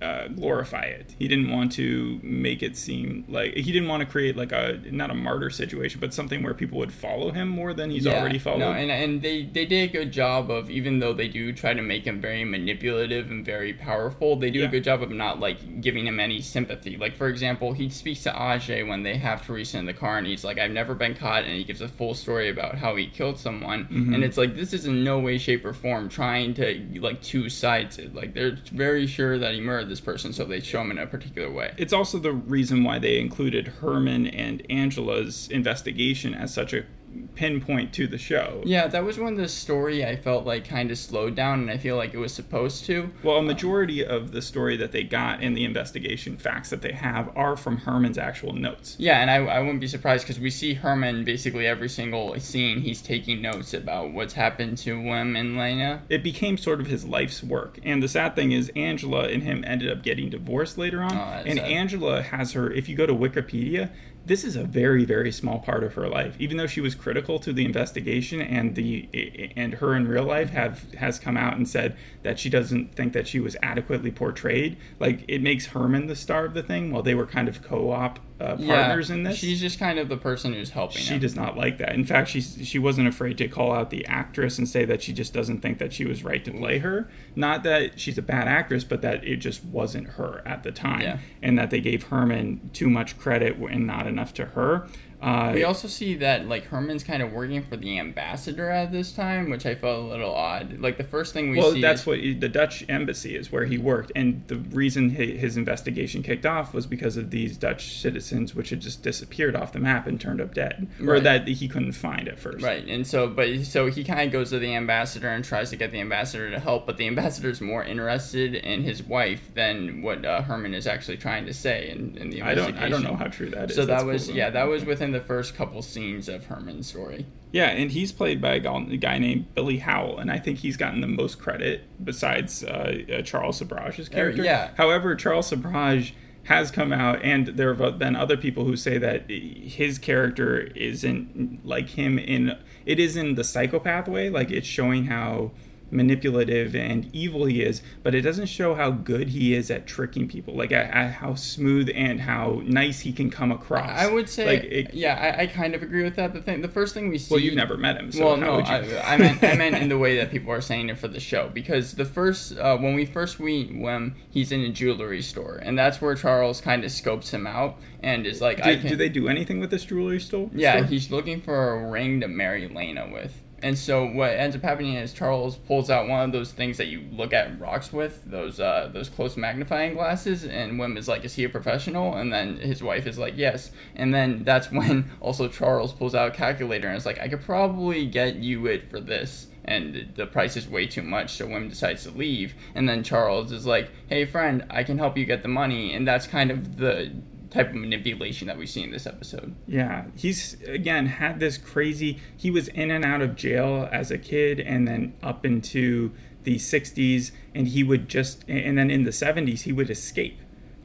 uh, 0.00 0.28
glorify 0.28 0.82
it. 0.82 1.14
He 1.18 1.28
didn't 1.28 1.50
want 1.50 1.72
to 1.72 2.20
make 2.22 2.62
it 2.62 2.76
seem 2.76 3.24
like 3.28 3.54
he 3.54 3.72
didn't 3.72 3.88
want 3.88 4.00
to 4.02 4.06
create 4.06 4.36
like 4.36 4.52
a 4.52 4.80
not 4.90 5.10
a 5.10 5.14
martyr 5.14 5.50
situation, 5.50 6.00
but 6.00 6.14
something 6.14 6.42
where 6.42 6.54
people 6.54 6.78
would 6.78 6.92
follow 6.92 7.30
him 7.30 7.48
more 7.48 7.74
than 7.74 7.90
he's 7.90 8.04
Yeah, 8.04 8.20
already 8.20 8.38
followed. 8.38 8.58
No, 8.58 8.72
and, 8.72 8.90
and 8.90 9.22
they, 9.22 9.44
they 9.44 9.64
did 9.66 9.90
a 9.90 9.92
good 9.92 10.12
job 10.12 10.50
of, 10.50 10.70
even 10.70 10.98
though 10.98 11.12
they 11.12 11.28
do 11.28 11.52
try 11.52 11.74
to 11.74 11.82
make 11.82 12.04
him 12.06 12.20
very 12.20 12.44
manipulative 12.44 13.30
and 13.30 13.44
very 13.44 13.72
powerful, 13.72 14.36
they 14.36 14.50
do 14.50 14.60
Yeah. 14.60 14.66
a 14.66 14.68
good 14.68 14.84
job 14.84 15.02
of 15.02 15.10
not, 15.10 15.40
like, 15.40 15.80
giving 15.80 16.06
him 16.06 16.20
any 16.20 16.40
sympathy. 16.40 16.96
Like, 16.96 17.16
for 17.16 17.28
example, 17.28 17.72
he 17.72 17.88
speaks 17.90 18.22
to 18.24 18.30
Ajay 18.30 18.86
when 18.86 19.02
they 19.02 19.16
have 19.16 19.44
Teresa 19.44 19.78
in 19.78 19.86
the 19.86 19.92
car, 19.92 20.18
and 20.18 20.26
he's 20.26 20.44
like, 20.44 20.58
I've 20.58 20.70
never 20.70 20.94
been 20.94 21.14
caught, 21.14 21.44
and 21.44 21.52
he 21.52 21.64
gives 21.64 21.80
a 21.80 21.88
full 21.88 22.14
story 22.14 22.48
about 22.48 22.76
how 22.76 22.96
he 22.96 23.06
killed 23.06 23.38
someone. 23.38 23.84
Mm-hmm. 23.84 24.14
And 24.14 24.24
it's 24.24 24.36
like, 24.36 24.54
this 24.54 24.72
is 24.72 24.86
in 24.86 25.04
no 25.04 25.18
way, 25.18 25.38
shape, 25.38 25.64
or 25.64 25.72
form 25.72 26.08
trying 26.08 26.54
to, 26.54 26.86
like, 27.00 27.20
two 27.22 27.48
sides 27.48 27.98
it. 27.98 28.14
Like, 28.14 28.34
they're 28.34 28.58
very 28.72 29.06
sure 29.06 29.38
that 29.38 29.54
he 29.54 29.60
murdered 29.60 29.87
this 29.88 30.00
person, 30.00 30.32
so 30.32 30.44
they 30.44 30.60
show 30.60 30.80
him 30.80 30.90
in 30.90 30.98
a 30.98 31.06
particular 31.06 31.50
way. 31.50 31.74
it's 31.76 31.92
also 31.92 32.18
the 32.18 32.32
reason 32.32 32.84
why 32.84 32.98
they 32.98 33.18
included 33.18 33.68
Herman 33.68 34.26
and 34.26 34.62
Angela's 34.70 35.48
investigation 35.48 36.34
as 36.34 36.52
such 36.52 36.72
a 36.72 36.84
pinpoint 37.34 37.92
to 37.94 38.06
the 38.06 38.18
show. 38.18 38.62
Yeah, 38.64 38.86
that 38.88 39.04
was 39.04 39.18
when 39.18 39.36
the 39.36 39.48
story 39.48 40.04
I 40.04 40.16
felt 40.16 40.46
like 40.46 40.66
kind 40.66 40.90
of 40.90 40.98
slowed 40.98 41.34
down, 41.34 41.60
and 41.60 41.70
I 41.70 41.78
feel 41.78 41.96
like 41.96 42.14
it 42.14 42.18
was 42.18 42.32
supposed 42.32 42.84
to. 42.86 43.10
Well, 43.22 43.36
a 43.36 43.42
majority 43.42 44.04
of 44.04 44.32
the 44.32 44.42
story 44.42 44.76
that 44.76 44.92
they 44.92 45.04
got 45.04 45.42
in 45.42 45.54
the 45.54 45.64
investigation 45.64 46.36
facts 46.36 46.70
that 46.70 46.82
they 46.82 46.92
have 46.92 47.30
are 47.36 47.56
from 47.56 47.78
Herman's 47.78 48.18
actual 48.18 48.52
notes. 48.52 48.96
Yeah, 48.98 49.20
and 49.20 49.30
I, 49.30 49.36
I 49.36 49.60
wouldn't 49.60 49.80
be 49.80 49.88
surprised 49.88 50.24
because 50.24 50.40
we 50.40 50.50
see 50.50 50.74
Herman 50.74 51.24
basically 51.24 51.66
every 51.66 51.88
single 51.88 52.38
scene. 52.40 52.80
He's 52.80 53.02
taking 53.02 53.42
notes 53.42 53.74
about 53.74 54.12
what's 54.12 54.34
happened 54.34 54.78
to 54.78 54.96
Wim 54.96 55.38
and 55.38 55.58
Lena. 55.58 56.02
It 56.08 56.22
became 56.22 56.56
sort 56.56 56.80
of 56.80 56.86
his 56.86 57.04
life's 57.04 57.42
work. 57.42 57.78
And 57.82 58.02
the 58.02 58.08
sad 58.08 58.34
thing 58.34 58.52
is, 58.52 58.70
Angela 58.76 59.28
and 59.28 59.42
him 59.42 59.64
ended 59.66 59.90
up 59.90 60.02
getting 60.02 60.30
divorced 60.30 60.78
later 60.78 61.02
on. 61.02 61.12
Oh, 61.12 61.42
and 61.46 61.58
sad. 61.58 61.68
Angela 61.68 62.22
has 62.22 62.52
her, 62.52 62.70
if 62.70 62.88
you 62.88 62.96
go 62.96 63.06
to 63.06 63.14
Wikipedia, 63.14 63.90
this 64.28 64.44
is 64.44 64.56
a 64.56 64.62
very, 64.62 65.04
very 65.04 65.32
small 65.32 65.58
part 65.58 65.82
of 65.82 65.94
her 65.94 66.08
life. 66.08 66.36
Even 66.38 66.56
though 66.56 66.66
she 66.66 66.80
was 66.80 66.94
critical 66.94 67.38
to 67.40 67.52
the 67.52 67.64
investigation 67.64 68.40
and 68.40 68.74
the 68.74 69.08
and 69.56 69.74
her 69.74 69.94
in 69.94 70.06
real 70.06 70.24
life 70.24 70.50
have 70.50 70.92
has 70.94 71.18
come 71.18 71.36
out 71.36 71.56
and 71.56 71.66
said 71.66 71.96
that 72.22 72.38
she 72.38 72.50
doesn't 72.50 72.94
think 72.94 73.12
that 73.14 73.26
she 73.26 73.40
was 73.40 73.56
adequately 73.62 74.10
portrayed. 74.10 74.76
Like 75.00 75.24
it 75.26 75.42
makes 75.42 75.66
Herman 75.66 76.06
the 76.06 76.16
star 76.16 76.44
of 76.44 76.54
the 76.54 76.62
thing, 76.62 76.92
while 76.92 77.02
they 77.02 77.14
were 77.14 77.26
kind 77.26 77.48
of 77.48 77.62
co-op 77.62 78.20
uh, 78.40 78.56
partners 78.56 79.08
yeah, 79.08 79.14
in 79.16 79.22
this. 79.24 79.36
She's 79.36 79.60
just 79.60 79.78
kind 79.78 79.98
of 79.98 80.08
the 80.08 80.16
person 80.16 80.52
who's 80.52 80.70
helping 80.70 80.98
She 81.02 81.14
him. 81.14 81.20
does 81.20 81.34
not 81.34 81.56
like 81.56 81.78
that. 81.78 81.94
In 81.94 82.04
fact, 82.04 82.28
she 82.30 82.40
she 82.40 82.78
wasn't 82.78 83.08
afraid 83.08 83.36
to 83.38 83.48
call 83.48 83.72
out 83.72 83.90
the 83.90 84.06
actress 84.06 84.58
and 84.58 84.68
say 84.68 84.84
that 84.84 85.02
she 85.02 85.12
just 85.12 85.32
doesn't 85.32 85.60
think 85.60 85.78
that 85.78 85.92
she 85.92 86.04
was 86.04 86.22
right 86.22 86.44
to 86.44 86.52
play 86.52 86.78
her. 86.78 87.08
Not 87.34 87.62
that 87.64 87.98
she's 87.98 88.16
a 88.18 88.22
bad 88.22 88.46
actress, 88.48 88.84
but 88.84 89.02
that 89.02 89.24
it 89.24 89.36
just 89.36 89.64
wasn't 89.64 90.08
her 90.10 90.42
at 90.46 90.62
the 90.62 90.70
time, 90.72 91.00
Yeah. 91.02 91.18
and 91.42 91.58
that 91.58 91.70
they 91.70 91.80
gave 91.80 92.04
Herman 92.04 92.70
too 92.72 92.88
much 92.88 93.18
credit 93.18 93.56
and 93.56 93.86
not 93.86 94.06
enough 94.06 94.32
to 94.34 94.44
her. 94.46 94.86
Uh, 95.20 95.50
We 95.52 95.64
also 95.64 95.88
see 95.88 96.14
that 96.16 96.46
like 96.48 96.64
Herman's 96.66 97.02
kind 97.02 97.22
of 97.22 97.32
working 97.32 97.62
for 97.62 97.76
the 97.76 97.98
ambassador 97.98 98.70
at 98.70 98.92
this 98.92 99.12
time, 99.12 99.50
which 99.50 99.66
I 99.66 99.74
felt 99.74 99.98
a 99.98 100.08
little 100.08 100.32
odd. 100.32 100.78
Like 100.80 100.96
the 100.96 101.04
first 101.04 101.32
thing 101.32 101.50
we 101.50 101.58
well, 101.58 101.72
see 101.72 101.80
that's 101.80 102.02
is, 102.02 102.06
what 102.06 102.18
the 102.20 102.48
Dutch 102.48 102.84
embassy 102.88 103.34
is 103.34 103.50
where 103.50 103.64
he 103.64 103.78
worked, 103.78 104.12
and 104.14 104.42
the 104.46 104.56
reason 104.56 105.10
his 105.10 105.56
investigation 105.56 106.22
kicked 106.22 106.46
off 106.46 106.72
was 106.72 106.86
because 106.86 107.16
of 107.16 107.30
these 107.30 107.56
Dutch 107.56 107.98
citizens, 108.00 108.54
which 108.54 108.70
had 108.70 108.80
just 108.80 109.02
disappeared 109.02 109.56
off 109.56 109.72
the 109.72 109.80
map 109.80 110.06
and 110.06 110.20
turned 110.20 110.40
up 110.40 110.54
dead, 110.54 110.88
or 111.00 111.14
Right. 111.14 111.22
that 111.24 111.48
he 111.48 111.66
couldn't 111.68 111.92
find 111.92 112.28
at 112.28 112.38
first. 112.38 112.64
Right, 112.64 112.86
and 112.86 113.06
so, 113.06 113.26
but 113.28 113.64
so 113.64 113.86
he 113.86 114.04
kind 114.04 114.20
of 114.20 114.32
goes 114.32 114.50
to 114.50 114.58
the 114.58 114.74
ambassador 114.74 115.28
and 115.28 115.44
tries 115.44 115.70
to 115.70 115.76
get 115.76 115.90
the 115.90 116.00
ambassador 116.00 116.50
to 116.50 116.60
help, 116.60 116.86
but 116.86 116.96
the 116.96 117.06
ambassador's 117.08 117.60
more 117.60 117.82
interested 117.82 118.54
in 118.54 118.82
his 118.84 119.02
wife 119.02 119.50
than 119.54 120.02
what 120.02 120.24
uh, 120.24 120.42
Herman 120.42 120.74
is 120.74 120.86
actually 120.86 121.16
trying 121.16 121.46
to 121.46 121.52
say 121.54 121.90
in, 121.90 122.16
in 122.18 122.30
the 122.30 122.42
I 122.42 122.54
don't. 122.54 122.76
I 122.76 122.88
don't 122.88 123.02
know 123.02 123.16
how 123.16 123.26
true 123.26 123.50
that 123.50 123.70
is. 123.70 123.76
So 123.76 123.84
That's 123.84 124.02
that 124.02 124.06
was 124.06 124.26
cool, 124.26 124.36
yeah, 124.36 124.50
that 124.50 124.64
was 124.68 124.84
within 124.84 125.07
the 125.12 125.20
first 125.20 125.54
couple 125.54 125.82
scenes 125.82 126.28
of 126.28 126.46
Herman's 126.46 126.88
story. 126.88 127.26
Yeah, 127.52 127.68
and 127.68 127.90
he's 127.90 128.12
played 128.12 128.40
by 128.40 128.54
a 128.54 128.60
guy 128.60 129.18
named 129.18 129.54
Billy 129.54 129.78
Howle, 129.78 130.18
and 130.18 130.30
I 130.30 130.38
think 130.38 130.58
he's 130.58 130.76
gotten 130.76 131.00
the 131.00 131.06
most 131.06 131.38
credit 131.38 131.82
besides 132.04 132.62
uh, 132.62 132.98
uh, 133.10 133.22
Charles 133.22 133.60
Sobhraj's 133.60 134.08
character. 134.08 134.42
yeah. 134.44 134.70
However, 134.76 135.14
Charles 135.14 135.50
Sobhraj 135.50 136.12
has 136.44 136.70
come 136.70 136.92
out, 136.92 137.22
and 137.22 137.48
there 137.48 137.74
have 137.74 137.98
been 137.98 138.16
other 138.16 138.36
people 138.36 138.64
who 138.64 138.76
say 138.76 138.98
that 138.98 139.30
his 139.30 139.98
character 139.98 140.60
isn't 140.74 141.60
like 141.64 141.90
him 141.90 142.18
in 142.18 142.56
it 142.86 142.98
is 142.98 143.16
in 143.16 143.34
the 143.34 143.44
psychopath 143.44 144.08
way, 144.08 144.30
like 144.30 144.50
it's 144.50 144.66
showing 144.66 145.04
how 145.04 145.50
manipulative 145.90 146.74
and 146.74 147.08
evil 147.14 147.44
he 147.44 147.62
is, 147.62 147.82
but 148.02 148.14
it 148.14 148.22
doesn't 148.22 148.46
show 148.46 148.74
how 148.74 148.90
good 148.90 149.28
he 149.28 149.54
is 149.54 149.70
at 149.70 149.86
tricking 149.86 150.28
people, 150.28 150.54
like 150.54 150.72
at, 150.72 150.90
at 150.90 151.12
how 151.14 151.34
smooth 151.34 151.90
and 151.94 152.20
how 152.20 152.62
nice 152.64 153.00
he 153.00 153.12
can 153.12 153.30
come 153.30 153.50
across. 153.52 153.88
I 153.88 154.10
would 154.10 154.28
say, 154.28 154.46
like, 154.46 154.64
it, 154.64 154.94
yeah, 154.94 155.14
I, 155.14 155.42
I 155.42 155.46
kind 155.46 155.74
of 155.74 155.82
agree 155.82 156.02
with 156.02 156.16
that. 156.16 156.32
The 156.32 156.42
thing, 156.42 156.60
the 156.60 156.68
first 156.68 156.94
thing 156.94 157.08
we 157.08 157.18
see. 157.18 157.34
well, 157.34 157.40
you've 157.40 157.54
never 157.54 157.76
met 157.76 157.96
him, 157.96 158.12
so 158.12 158.24
well, 158.24 158.36
how 158.36 158.46
no, 158.46 158.56
would 158.56 158.68
you? 158.68 158.96
I, 158.98 159.14
I 159.14 159.16
meant 159.16 159.42
I 159.42 159.54
meant 159.54 159.76
in 159.76 159.88
the 159.88 159.98
way 159.98 160.16
that 160.16 160.30
people 160.30 160.52
are 160.52 160.60
saying 160.60 160.88
it 160.88 160.98
for 160.98 161.08
the 161.08 161.20
show 161.20 161.50
because 161.52 161.92
the 161.92 162.04
first 162.04 162.56
uh, 162.58 162.76
when 162.76 162.94
we 162.94 163.06
first 163.06 163.40
meet 163.40 163.74
when 163.74 164.14
he's 164.30 164.52
in 164.52 164.60
a 164.60 164.70
jewelry 164.70 165.22
store 165.22 165.56
and 165.62 165.78
that's 165.78 166.00
where 166.00 166.14
Charles 166.14 166.60
kind 166.60 166.84
of 166.84 166.90
scopes 166.90 167.32
him 167.32 167.46
out 167.46 167.78
and 168.02 168.26
is 168.26 168.40
like, 168.40 168.64
I 168.64 168.74
do, 168.74 168.80
can. 168.80 168.90
do 168.90 168.96
they 168.96 169.08
do 169.08 169.28
anything 169.28 169.60
with 169.60 169.70
this 169.70 169.84
jewelry 169.84 170.20
store? 170.20 170.50
yeah, 170.54 170.76
store? 170.76 170.84
he's 170.86 171.10
looking 171.10 171.40
for 171.40 171.72
a 171.72 171.90
ring 171.90 172.20
to 172.20 172.28
marry 172.28 172.68
Lena 172.68 173.08
with. 173.12 173.42
And 173.60 173.76
so 173.76 174.06
what 174.06 174.30
ends 174.30 174.54
up 174.54 174.62
happening 174.62 174.94
is 174.94 175.12
Charles 175.12 175.56
pulls 175.56 175.90
out 175.90 176.08
one 176.08 176.22
of 176.22 176.32
those 176.32 176.52
things 176.52 176.76
that 176.78 176.86
you 176.86 177.04
look 177.10 177.32
at 177.32 177.58
rocks 177.60 177.92
with, 177.92 178.22
those 178.24 178.60
uh, 178.60 178.88
those 178.92 179.08
close 179.08 179.36
magnifying 179.36 179.94
glasses, 179.94 180.44
and 180.44 180.78
Wim 180.78 180.96
is 180.96 181.08
like, 181.08 181.24
"Is 181.24 181.34
he 181.34 181.44
a 181.44 181.48
professional?" 181.48 182.14
And 182.14 182.32
then 182.32 182.58
his 182.58 182.82
wife 182.82 183.06
is 183.06 183.18
like, 183.18 183.36
"Yes." 183.36 183.72
And 183.96 184.14
then 184.14 184.44
that's 184.44 184.70
when 184.72 185.10
also 185.20 185.48
Charles 185.48 185.92
pulls 185.92 186.14
out 186.14 186.28
a 186.28 186.30
calculator 186.30 186.88
and 186.88 186.96
is 186.96 187.06
like, 187.06 187.20
"I 187.20 187.28
could 187.28 187.42
probably 187.42 188.06
get 188.06 188.36
you 188.36 188.66
it 188.66 188.88
for 188.88 189.00
this." 189.00 189.48
And 189.64 190.12
the 190.14 190.26
price 190.26 190.56
is 190.56 190.66
way 190.66 190.86
too 190.86 191.02
much, 191.02 191.34
so 191.34 191.46
Wim 191.46 191.68
decides 191.68 192.04
to 192.04 192.10
leave. 192.10 192.54
And 192.74 192.88
then 192.88 193.02
Charles 193.02 193.50
is 193.50 193.66
like, 193.66 193.90
"Hey, 194.08 194.24
friend, 194.24 194.64
I 194.70 194.84
can 194.84 194.98
help 194.98 195.18
you 195.18 195.24
get 195.24 195.42
the 195.42 195.48
money." 195.48 195.94
And 195.94 196.06
that's 196.06 196.26
kind 196.28 196.50
of 196.50 196.78
the 196.78 197.12
type 197.50 197.70
of 197.70 197.74
manipulation 197.76 198.46
that 198.46 198.58
we 198.58 198.66
see 198.66 198.82
in 198.82 198.90
this 198.90 199.06
episode. 199.06 199.54
Yeah, 199.66 200.04
he's 200.16 200.56
again 200.66 201.06
had 201.06 201.40
this 201.40 201.56
crazy. 201.58 202.18
He 202.36 202.50
was 202.50 202.68
in 202.68 202.90
and 202.90 203.04
out 203.04 203.20
of 203.22 203.36
jail 203.36 203.88
as 203.92 204.10
a 204.10 204.18
kid, 204.18 204.60
and 204.60 204.86
then 204.86 205.14
up 205.22 205.44
into 205.46 206.12
the 206.44 206.56
'60s, 206.56 207.32
and 207.54 207.68
he 207.68 207.82
would 207.82 208.08
just, 208.08 208.44
and 208.48 208.76
then 208.76 208.90
in 208.90 209.04
the 209.04 209.10
'70s, 209.10 209.62
he 209.62 209.72
would 209.72 209.90
escape. 209.90 210.38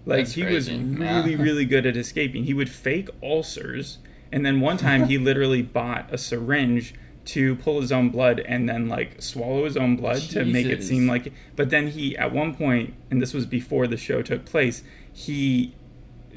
Like 0.05 0.25
That's 0.25 0.33
he 0.33 0.43
was 0.43 0.69
really, 0.71 1.31
Yeah. 1.33 1.37
really 1.43 1.65
good 1.65 1.85
at 1.85 1.95
escaping. 1.95 2.43
He 2.43 2.53
would 2.53 2.69
fake 2.69 3.09
ulcers, 3.21 3.99
and 4.31 4.45
then 4.45 4.59
one 4.59 4.77
time 4.77 5.05
he 5.05 5.17
literally 5.29 5.61
bought 5.61 6.13
a 6.13 6.17
syringe 6.17 6.93
to 7.25 7.55
pull 7.55 7.79
his 7.79 7.89
own 7.89 8.09
blood 8.09 8.41
and 8.41 8.67
then 8.67 8.89
like 8.89 9.21
swallow 9.21 9.63
his 9.63 9.77
own 9.77 9.95
blood 9.95 10.17
to 10.21 10.43
make 10.43 10.65
it 10.65 10.83
seem 10.83 11.07
like. 11.07 11.31
But 11.55 11.69
then 11.69 11.87
he, 11.87 12.17
at 12.17 12.33
one 12.33 12.53
point, 12.53 12.95
and 13.09 13.21
this 13.21 13.33
was 13.33 13.45
before 13.45 13.87
the 13.87 13.95
show 13.95 14.21
took 14.21 14.43
place, 14.43 14.83
he 15.13 15.73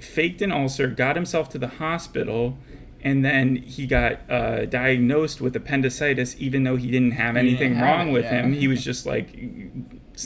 faked 0.01 0.43
an 0.43 0.53
ulcer, 0.53 0.89
got 0.89 1.17
himself 1.17 1.49
to 1.51 1.59
the 1.59 1.69
hospital, 1.69 2.59
and 3.03 3.25
then 3.25 3.57
he 3.57 3.87
got 3.87 4.29
uh, 4.31 4.65
diagnosed 4.67 5.41
with 5.41 5.55
appendicitis, 5.55 6.37
even 6.39 6.65
though 6.65 6.77
he 6.77 6.91
didn't 6.91 7.13
have 7.13 7.37
He 7.37 7.43
didn't 7.43 7.49
anything 7.49 7.75
have 7.75 7.85
wrong 7.85 8.09
it, 8.09 8.13
with 8.13 8.25
yeah. 8.25 8.43
him. 8.43 8.53
He 8.53 8.69
was 8.69 8.83
just 8.83 9.07
like 9.07 9.29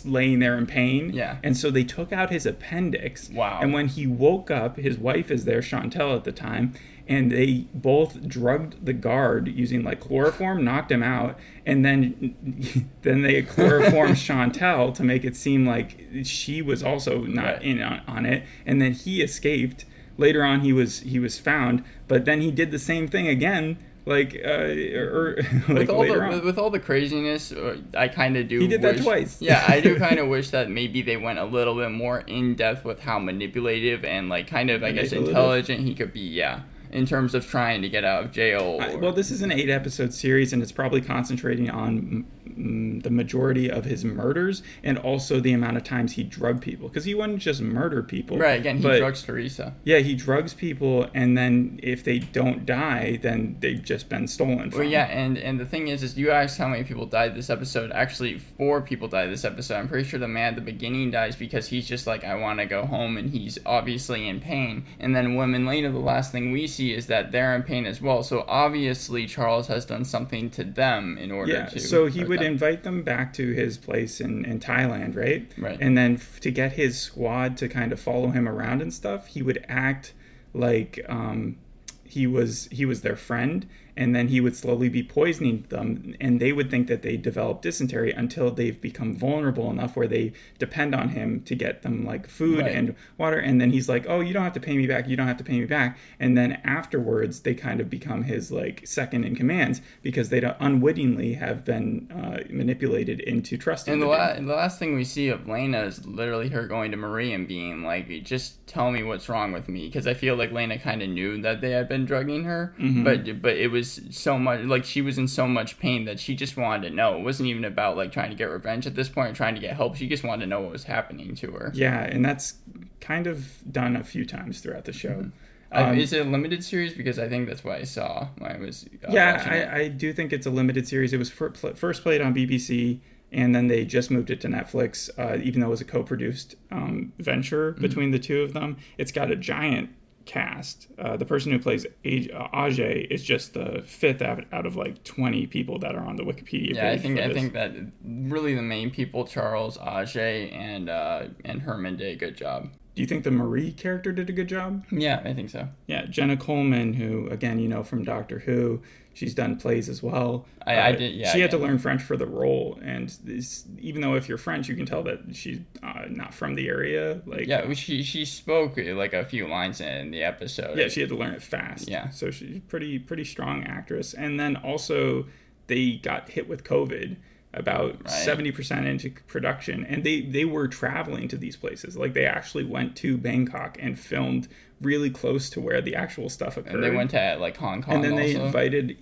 laying 0.04 0.38
there 0.38 0.56
in 0.56 0.66
pain. 0.66 1.10
Yeah. 1.12 1.38
And 1.42 1.56
so 1.56 1.70
they 1.70 1.84
took 1.84 2.12
out 2.12 2.30
his 2.30 2.46
appendix. 2.46 3.30
Wow. 3.30 3.58
And 3.62 3.72
when 3.72 3.88
he 3.88 4.06
woke 4.06 4.50
up, 4.50 4.76
his 4.76 4.98
wife 4.98 5.30
is 5.30 5.44
there, 5.44 5.60
Chantel 5.60 6.14
at 6.16 6.24
the 6.24 6.32
time, 6.32 6.74
and 7.08 7.32
they 7.32 7.66
both 7.74 8.26
drugged 8.28 8.84
the 8.86 8.92
guard 8.92 9.48
using 9.48 9.82
like 9.82 10.00
chloroform, 10.00 10.64
knocked 10.64 10.92
him 10.92 11.02
out, 11.02 11.38
and 11.66 11.84
then 11.84 12.88
then 13.02 13.22
they 13.22 13.42
chloroformed 13.42 14.14
Chantel 14.26 14.94
to 14.94 15.02
make 15.02 15.24
it 15.24 15.36
seem 15.36 15.66
like 15.66 16.00
she 16.24 16.62
was 16.62 16.82
also 16.82 17.22
not 17.24 17.44
Right. 17.54 17.62
in 17.62 17.82
on, 17.82 18.00
on 18.06 18.26
it, 18.26 18.44
and 18.64 18.80
then 18.80 18.92
he 18.92 19.22
escaped. 19.22 19.84
Later 20.18 20.44
on, 20.44 20.60
he 20.60 20.72
was 20.72 21.00
he 21.00 21.18
was 21.18 21.38
found, 21.38 21.82
but 22.06 22.26
then 22.26 22.42
he 22.42 22.50
did 22.50 22.70
the 22.72 22.78
same 22.78 23.08
thing 23.08 23.26
again, 23.26 23.78
like 24.06 24.40
uh, 24.44 24.48
or, 24.48 25.36
like 25.68 25.68
with 25.68 25.90
all 25.90 26.04
the 26.04 26.20
on. 26.20 26.44
with, 26.44 26.58
all 26.58 26.70
the 26.70 26.80
craziness, 26.80 27.52
uh, 27.52 27.78
I 27.96 28.08
kind 28.08 28.36
of 28.36 28.48
do. 28.48 28.60
He 28.60 28.68
did 28.68 28.82
that 28.82 28.98
twice. 28.98 29.40
Yeah, 29.40 29.64
I 29.68 29.80
do 29.80 29.96
kind 29.98 30.18
of 30.18 30.28
wish 30.28 30.50
that 30.50 30.70
maybe 30.70 31.02
they 31.02 31.16
went 31.16 31.38
a 31.38 31.44
little 31.44 31.74
bit 31.74 31.90
more 31.90 32.20
in 32.20 32.54
depth 32.54 32.84
with 32.84 33.00
how 33.00 33.18
manipulative 33.18 34.04
and 34.04 34.28
like 34.28 34.46
kind 34.46 34.70
of 34.70 34.82
I 34.82 34.92
guess 34.92 35.12
intelligent 35.12 35.80
he 35.80 35.94
could 35.94 36.12
be. 36.12 36.20
Yeah, 36.20 36.62
in 36.92 37.06
terms 37.06 37.34
of 37.34 37.46
trying 37.46 37.82
to 37.82 37.88
get 37.88 38.04
out 38.04 38.24
of 38.24 38.32
jail. 38.32 38.78
I- 38.80 38.96
well, 38.96 39.12
this 39.12 39.30
is 39.30 39.42
an 39.42 39.52
eight 39.52 39.70
episode 39.70 40.12
series, 40.12 40.52
and 40.52 40.62
it's 40.62 40.72
probably 40.72 41.00
concentrating 41.00 41.70
on 41.70 42.26
Mm, 42.60 43.02
the 43.02 43.10
majority 43.10 43.70
of 43.70 43.84
his 43.84 44.04
murders 44.04 44.62
and 44.82 44.98
also 44.98 45.40
the 45.40 45.52
amount 45.52 45.76
of 45.76 45.84
times 45.84 46.12
he 46.12 46.22
drugged 46.22 46.62
people. 46.62 46.88
Because 46.88 47.04
he 47.04 47.14
wouldn't 47.14 47.38
just 47.38 47.60
murder 47.62 48.02
people. 48.02 48.36
right 48.38 48.60
again, 48.60 48.76
he 48.78 48.82
but, 48.82 48.98
drugs 48.98 49.22
Teresa. 49.22 49.74
Yeah, 49.84 49.98
he 49.98 50.14
drugs 50.14 50.52
people, 50.52 51.08
and 51.14 51.38
then 51.38 51.80
if 51.82 52.04
they 52.04 52.18
don't 52.18 52.66
die, 52.66 53.18
then 53.22 53.56
they've 53.60 53.82
just 53.82 54.08
been 54.08 54.26
stolen 54.28 54.70
from. 54.70 54.80
Well, 54.80 54.88
yeah, 54.88 55.04
and 55.06 55.38
and 55.38 55.58
the 55.58 55.64
thing 55.64 55.88
is, 55.88 56.02
is 56.02 56.18
you 56.18 56.30
asked 56.30 56.58
how 56.58 56.68
many 56.68 56.84
people 56.84 57.06
died 57.06 57.34
this 57.34 57.48
episode. 57.50 57.92
Actually, 57.92 58.38
four 58.38 58.82
people 58.82 59.08
died 59.08 59.30
this 59.30 59.44
episode. 59.44 59.76
I'm 59.76 59.88
pretty 59.88 60.08
sure 60.08 60.20
the 60.20 60.28
man 60.28 60.48
at 60.50 60.54
the 60.56 60.60
beginning 60.72 61.10
dies 61.10 61.36
because 61.36 61.66
he's 61.68 61.86
just 61.88 62.06
like, 62.06 62.24
I 62.24 62.34
want 62.34 62.58
to 62.60 62.66
go 62.66 62.84
home, 62.84 63.16
and 63.16 63.30
he's 63.30 63.58
obviously 63.64 64.28
in 64.28 64.40
pain. 64.40 64.84
And 64.98 65.14
then 65.14 65.36
women 65.36 65.64
later, 65.66 65.90
the 65.90 65.98
last 65.98 66.32
thing 66.32 66.52
we 66.52 66.66
see 66.66 66.92
is 66.92 67.06
that 67.06 67.32
they're 67.32 67.54
in 67.54 67.62
pain 67.62 67.86
as 67.86 68.02
well. 68.02 68.22
So 68.22 68.44
obviously, 68.48 69.26
Charles 69.26 69.66
has 69.68 69.86
done 69.86 70.04
something 70.04 70.50
to 70.50 70.64
them 70.64 71.16
in 71.16 71.30
order 71.30 71.52
Yeah, 71.52 71.66
to. 71.66 71.78
so 71.80 72.06
he 72.06 72.24
would. 72.24 72.40
Invite 72.50 72.82
them 72.82 73.02
back 73.02 73.32
to 73.34 73.52
his 73.52 73.78
place 73.78 74.20
in, 74.20 74.44
in 74.44 74.60
Thailand, 74.60 75.16
right? 75.16 75.50
Right. 75.56 75.78
And 75.80 75.96
then 75.96 76.14
f- 76.14 76.40
to 76.40 76.50
get 76.50 76.72
his 76.72 76.98
squad 77.00 77.56
to 77.58 77.68
kind 77.68 77.92
of 77.92 78.00
follow 78.00 78.30
him 78.30 78.48
around 78.48 78.82
and 78.82 78.92
stuff, 78.92 79.28
he 79.28 79.42
would 79.42 79.64
act 79.68 80.12
like 80.52 81.00
um, 81.08 81.56
he 82.04 82.26
was 82.26 82.68
he 82.70 82.84
was 82.84 83.02
their 83.02 83.16
friend, 83.16 83.66
and 83.96 84.14
then 84.14 84.28
he 84.28 84.40
would 84.40 84.56
slowly 84.56 84.88
be 84.88 85.02
poisoning 85.02 85.64
them, 85.68 86.14
and 86.20 86.40
they 86.40 86.52
would 86.52 86.70
think 86.70 86.86
that 86.88 87.02
they 87.02 87.16
developed 87.16 87.62
dysentery 87.62 88.12
until 88.12 88.50
they've 88.50 88.80
become 88.80 89.14
vulnerable 89.14 89.70
enough 89.70 89.96
where 89.96 90.08
they 90.08 90.32
depend 90.58 90.94
on 90.94 91.10
him 91.10 91.40
to 91.42 91.54
get 91.54 91.82
them 91.82 92.04
like 92.04 92.26
food 92.28 92.60
Right. 92.60 92.72
and 92.74 92.94
water, 93.18 93.38
and 93.38 93.60
then 93.60 93.70
he's 93.70 93.88
like, 93.88 94.06
"Oh, 94.08 94.20
you 94.20 94.32
don't 94.32 94.44
have 94.44 94.52
to 94.54 94.60
pay 94.60 94.76
me 94.76 94.86
back. 94.86 95.08
You 95.08 95.16
don't 95.16 95.26
have 95.28 95.36
to 95.38 95.44
pay 95.44 95.58
me 95.60 95.66
back." 95.66 95.98
And 96.18 96.36
then 96.36 96.60
afterwards, 96.64 97.40
they 97.40 97.54
kind 97.54 97.80
of 97.80 97.88
become 97.90 98.24
his 98.24 98.50
like 98.52 98.82
second 98.86 99.24
in 99.24 99.34
commands 99.36 99.80
because 100.02 100.28
they 100.30 100.40
unwittingly 100.60 101.34
have 101.34 101.64
been 101.64 102.10
uh, 102.10 102.42
manipulated 102.50 103.20
into 103.20 103.56
trusting. 103.56 103.92
Him. 103.94 104.02
And 104.02 104.10
the, 104.10 104.14
the 104.16 104.18
la- 104.18 104.34
the 104.54 104.60
last 104.60 104.78
thing 104.78 104.94
we 104.94 105.04
see 105.04 105.28
of 105.28 105.48
Lena 105.48 105.82
is 105.82 106.06
literally 106.06 106.48
her 106.48 106.66
going 106.66 106.90
to 106.90 106.96
Marie 106.96 107.32
and 107.32 107.46
being 107.48 107.82
like, 107.82 108.08
"Just 108.24 108.66
tell 108.66 108.90
me 108.90 109.02
what's 109.02 109.28
wrong 109.28 109.52
with 109.52 109.68
me," 109.68 109.86
because 109.86 110.06
I 110.06 110.14
feel 110.14 110.36
like 110.36 110.52
Lena 110.52 110.78
kind 110.78 111.02
of 111.02 111.08
knew 111.08 111.40
that 111.42 111.60
they 111.60 111.70
had 111.70 111.88
been 111.88 112.04
drugging 112.04 112.44
her, 112.44 112.74
Mm-hmm. 112.78 113.04
but 113.04 113.42
but 113.42 113.56
it 113.56 113.70
was 113.70 113.79
so 114.10 114.38
much 114.38 114.60
like 114.64 114.84
she 114.84 115.02
was 115.02 115.18
in 115.18 115.28
so 115.28 115.46
much 115.46 115.78
pain 115.78 116.04
that 116.04 116.18
she 116.20 116.34
just 116.34 116.56
wanted 116.56 116.88
to 116.88 116.94
know. 116.94 117.16
It 117.16 117.22
wasn't 117.22 117.48
even 117.48 117.64
about 117.64 117.96
like 117.96 118.12
trying 118.12 118.30
to 118.30 118.36
get 118.36 118.44
revenge 118.50 118.86
at 118.86 118.94
this 118.94 119.08
point 119.08 119.30
or 119.30 119.34
trying 119.34 119.54
to 119.54 119.60
get 119.60 119.74
help. 119.76 119.96
She 119.96 120.08
just 120.08 120.24
wanted 120.24 120.44
to 120.44 120.48
know 120.48 120.60
what 120.60 120.72
was 120.72 120.84
happening 120.84 121.34
to 121.36 121.50
her. 121.52 121.70
yeah, 121.74 122.02
and 122.04 122.24
that's 122.24 122.54
kind 123.00 123.26
of 123.26 123.46
done 123.72 123.96
a 123.96 124.04
few 124.04 124.24
times 124.26 124.60
throughout 124.60 124.84
the 124.84 124.92
show. 124.92 125.30
Uh, 125.72 125.84
Um, 125.90 125.98
is 125.98 126.12
it 126.12 126.26
a 126.26 126.28
limited 126.28 126.64
series? 126.64 126.92
Because 126.94 127.18
I 127.18 127.28
think 127.28 127.46
that's 127.48 127.62
what 127.64 127.78
I 127.78 127.84
saw 127.84 128.28
when 128.38 128.50
I 128.50 128.58
was. 128.58 128.86
Uh, 129.06 129.12
yeah. 129.12 129.70
I, 129.74 129.78
I 129.82 129.88
do 129.88 130.12
think 130.12 130.32
it's 130.32 130.46
a 130.46 130.50
limited 130.50 130.86
series. 130.88 131.12
It 131.12 131.18
was 131.18 131.30
first 131.30 132.02
played 132.02 132.20
on 132.20 132.34
BBC, 132.34 132.98
and 133.32 133.54
then 133.54 133.68
they 133.68 133.84
just 133.84 134.10
moved 134.10 134.30
it 134.30 134.40
to 134.40 134.48
Netflix. 134.48 135.08
Uh, 135.16 135.38
even 135.42 135.60
though 135.60 135.68
it 135.68 135.70
was 135.70 135.80
a 135.80 135.84
co-produced 135.84 136.56
um, 136.72 137.12
venture 137.18 137.72
Mm-hmm. 137.72 137.82
between 137.82 138.10
the 138.10 138.18
two 138.18 138.42
of 138.42 138.52
them, 138.52 138.78
it's 138.98 139.12
got 139.12 139.30
a 139.30 139.36
giant 139.36 139.90
cast. 140.30 140.86
Uh, 140.96 141.16
the 141.16 141.24
person 141.24 141.50
who 141.50 141.58
plays 141.58 141.84
uh, 141.84 141.88
Ajay 142.04 143.10
is 143.10 143.24
just 143.24 143.52
the 143.52 143.82
fifth 143.84 144.22
out, 144.22 144.44
out 144.52 144.64
of 144.64 144.76
like 144.76 145.02
twenty 145.02 145.44
people 145.46 145.80
that 145.80 145.96
are 145.96 146.04
on 146.04 146.14
the 146.14 146.22
Wikipedia. 146.22 146.74
Yeah, 146.74 146.90
I 146.90 146.92
page 146.92 147.02
think 147.02 147.18
I 147.18 147.34
think 147.34 147.52
that 147.54 147.72
really 148.04 148.54
the 148.54 148.62
main 148.62 148.90
people, 148.90 149.26
Charles, 149.26 149.76
Ajay, 149.78 150.54
and 150.54 150.88
uh, 150.88 151.24
and 151.44 151.60
Herman 151.60 151.96
did 151.96 152.14
a 152.14 152.16
good 152.16 152.36
job. 152.36 152.70
Do 152.94 153.02
you 153.02 153.06
think 153.06 153.24
the 153.24 153.30
Marie 153.30 153.72
character 153.72 154.12
did 154.12 154.28
a 154.28 154.32
good 154.32 154.48
job? 154.48 154.84
Yeah, 154.90 155.22
I 155.24 155.32
think 155.32 155.50
so. 155.50 155.68
Yeah, 155.86 156.06
Jenna 156.06 156.36
Coleman, 156.36 156.92
who 156.92 157.28
again 157.28 157.58
you 157.58 157.68
know 157.68 157.82
from 157.82 158.04
Doctor 158.04 158.40
Who, 158.40 158.82
she's 159.14 159.34
done 159.34 159.56
plays 159.56 159.88
as 159.88 160.02
well. 160.02 160.46
I, 160.66 160.80
I 160.80 160.92
did. 160.92 161.14
Yeah, 161.14 161.30
she 161.32 161.40
had 161.40 161.52
yeah. 161.52 161.58
to 161.58 161.62
learn 161.64 161.78
French 161.78 162.02
for 162.02 162.16
the 162.16 162.26
role, 162.26 162.78
and 162.82 163.08
this, 163.24 163.64
even 163.78 164.02
though 164.02 164.16
if 164.16 164.28
you're 164.28 164.38
French, 164.38 164.68
you 164.68 164.74
can 164.76 164.86
tell 164.86 165.02
that 165.04 165.20
she's 165.32 165.60
uh, 165.82 166.06
not 166.08 166.34
from 166.34 166.54
the 166.56 166.68
area. 166.68 167.22
Like, 167.26 167.46
Yeah, 167.46 167.72
she 167.74 168.02
she 168.02 168.24
spoke 168.24 168.76
uh, 168.76 168.94
like 168.94 169.14
a 169.14 169.24
few 169.24 169.46
lines 169.46 169.80
in 169.80 170.10
the 170.10 170.22
episode. 170.24 170.76
yeah, 170.76 170.88
she 170.88 171.00
had 171.00 171.10
to 171.10 171.16
learn 171.16 171.32
it 171.34 171.42
fast. 171.42 171.88
Yeah. 171.88 172.10
so 172.10 172.30
she's 172.30 172.60
pretty 172.68 172.98
pretty 172.98 173.24
strong 173.24 173.64
actress. 173.64 174.14
And 174.14 174.38
then 174.38 174.56
also 174.56 175.26
they 175.68 175.92
got 175.92 176.28
hit 176.28 176.48
with 176.48 176.64
COVID 176.64 177.16
about 177.54 178.08
seventy 178.08 178.52
percent 178.52 178.86
into 178.86 179.10
production, 179.26 179.84
and 179.86 180.04
they 180.04 180.20
they 180.22 180.44
were 180.44 180.68
traveling 180.68 181.28
to 181.28 181.36
these 181.36 181.56
places. 181.56 181.96
Like 181.96 182.14
they 182.14 182.26
actually 182.26 182.64
went 182.64 182.96
to 182.96 183.16
Bangkok 183.18 183.76
and 183.80 183.98
filmed 183.98 184.48
really 184.80 185.10
close 185.10 185.50
to 185.50 185.60
where 185.60 185.80
the 185.80 185.94
actual 185.94 186.28
stuff 186.28 186.56
occurred. 186.56 186.74
and 186.74 186.82
they 186.84 186.90
went 186.90 187.10
to 187.10 187.36
like 187.40 187.56
Hong 187.56 187.82
Kong. 187.82 187.94
and 187.96 188.04
then 188.04 188.16
they 188.16 188.34
invited 188.34 188.96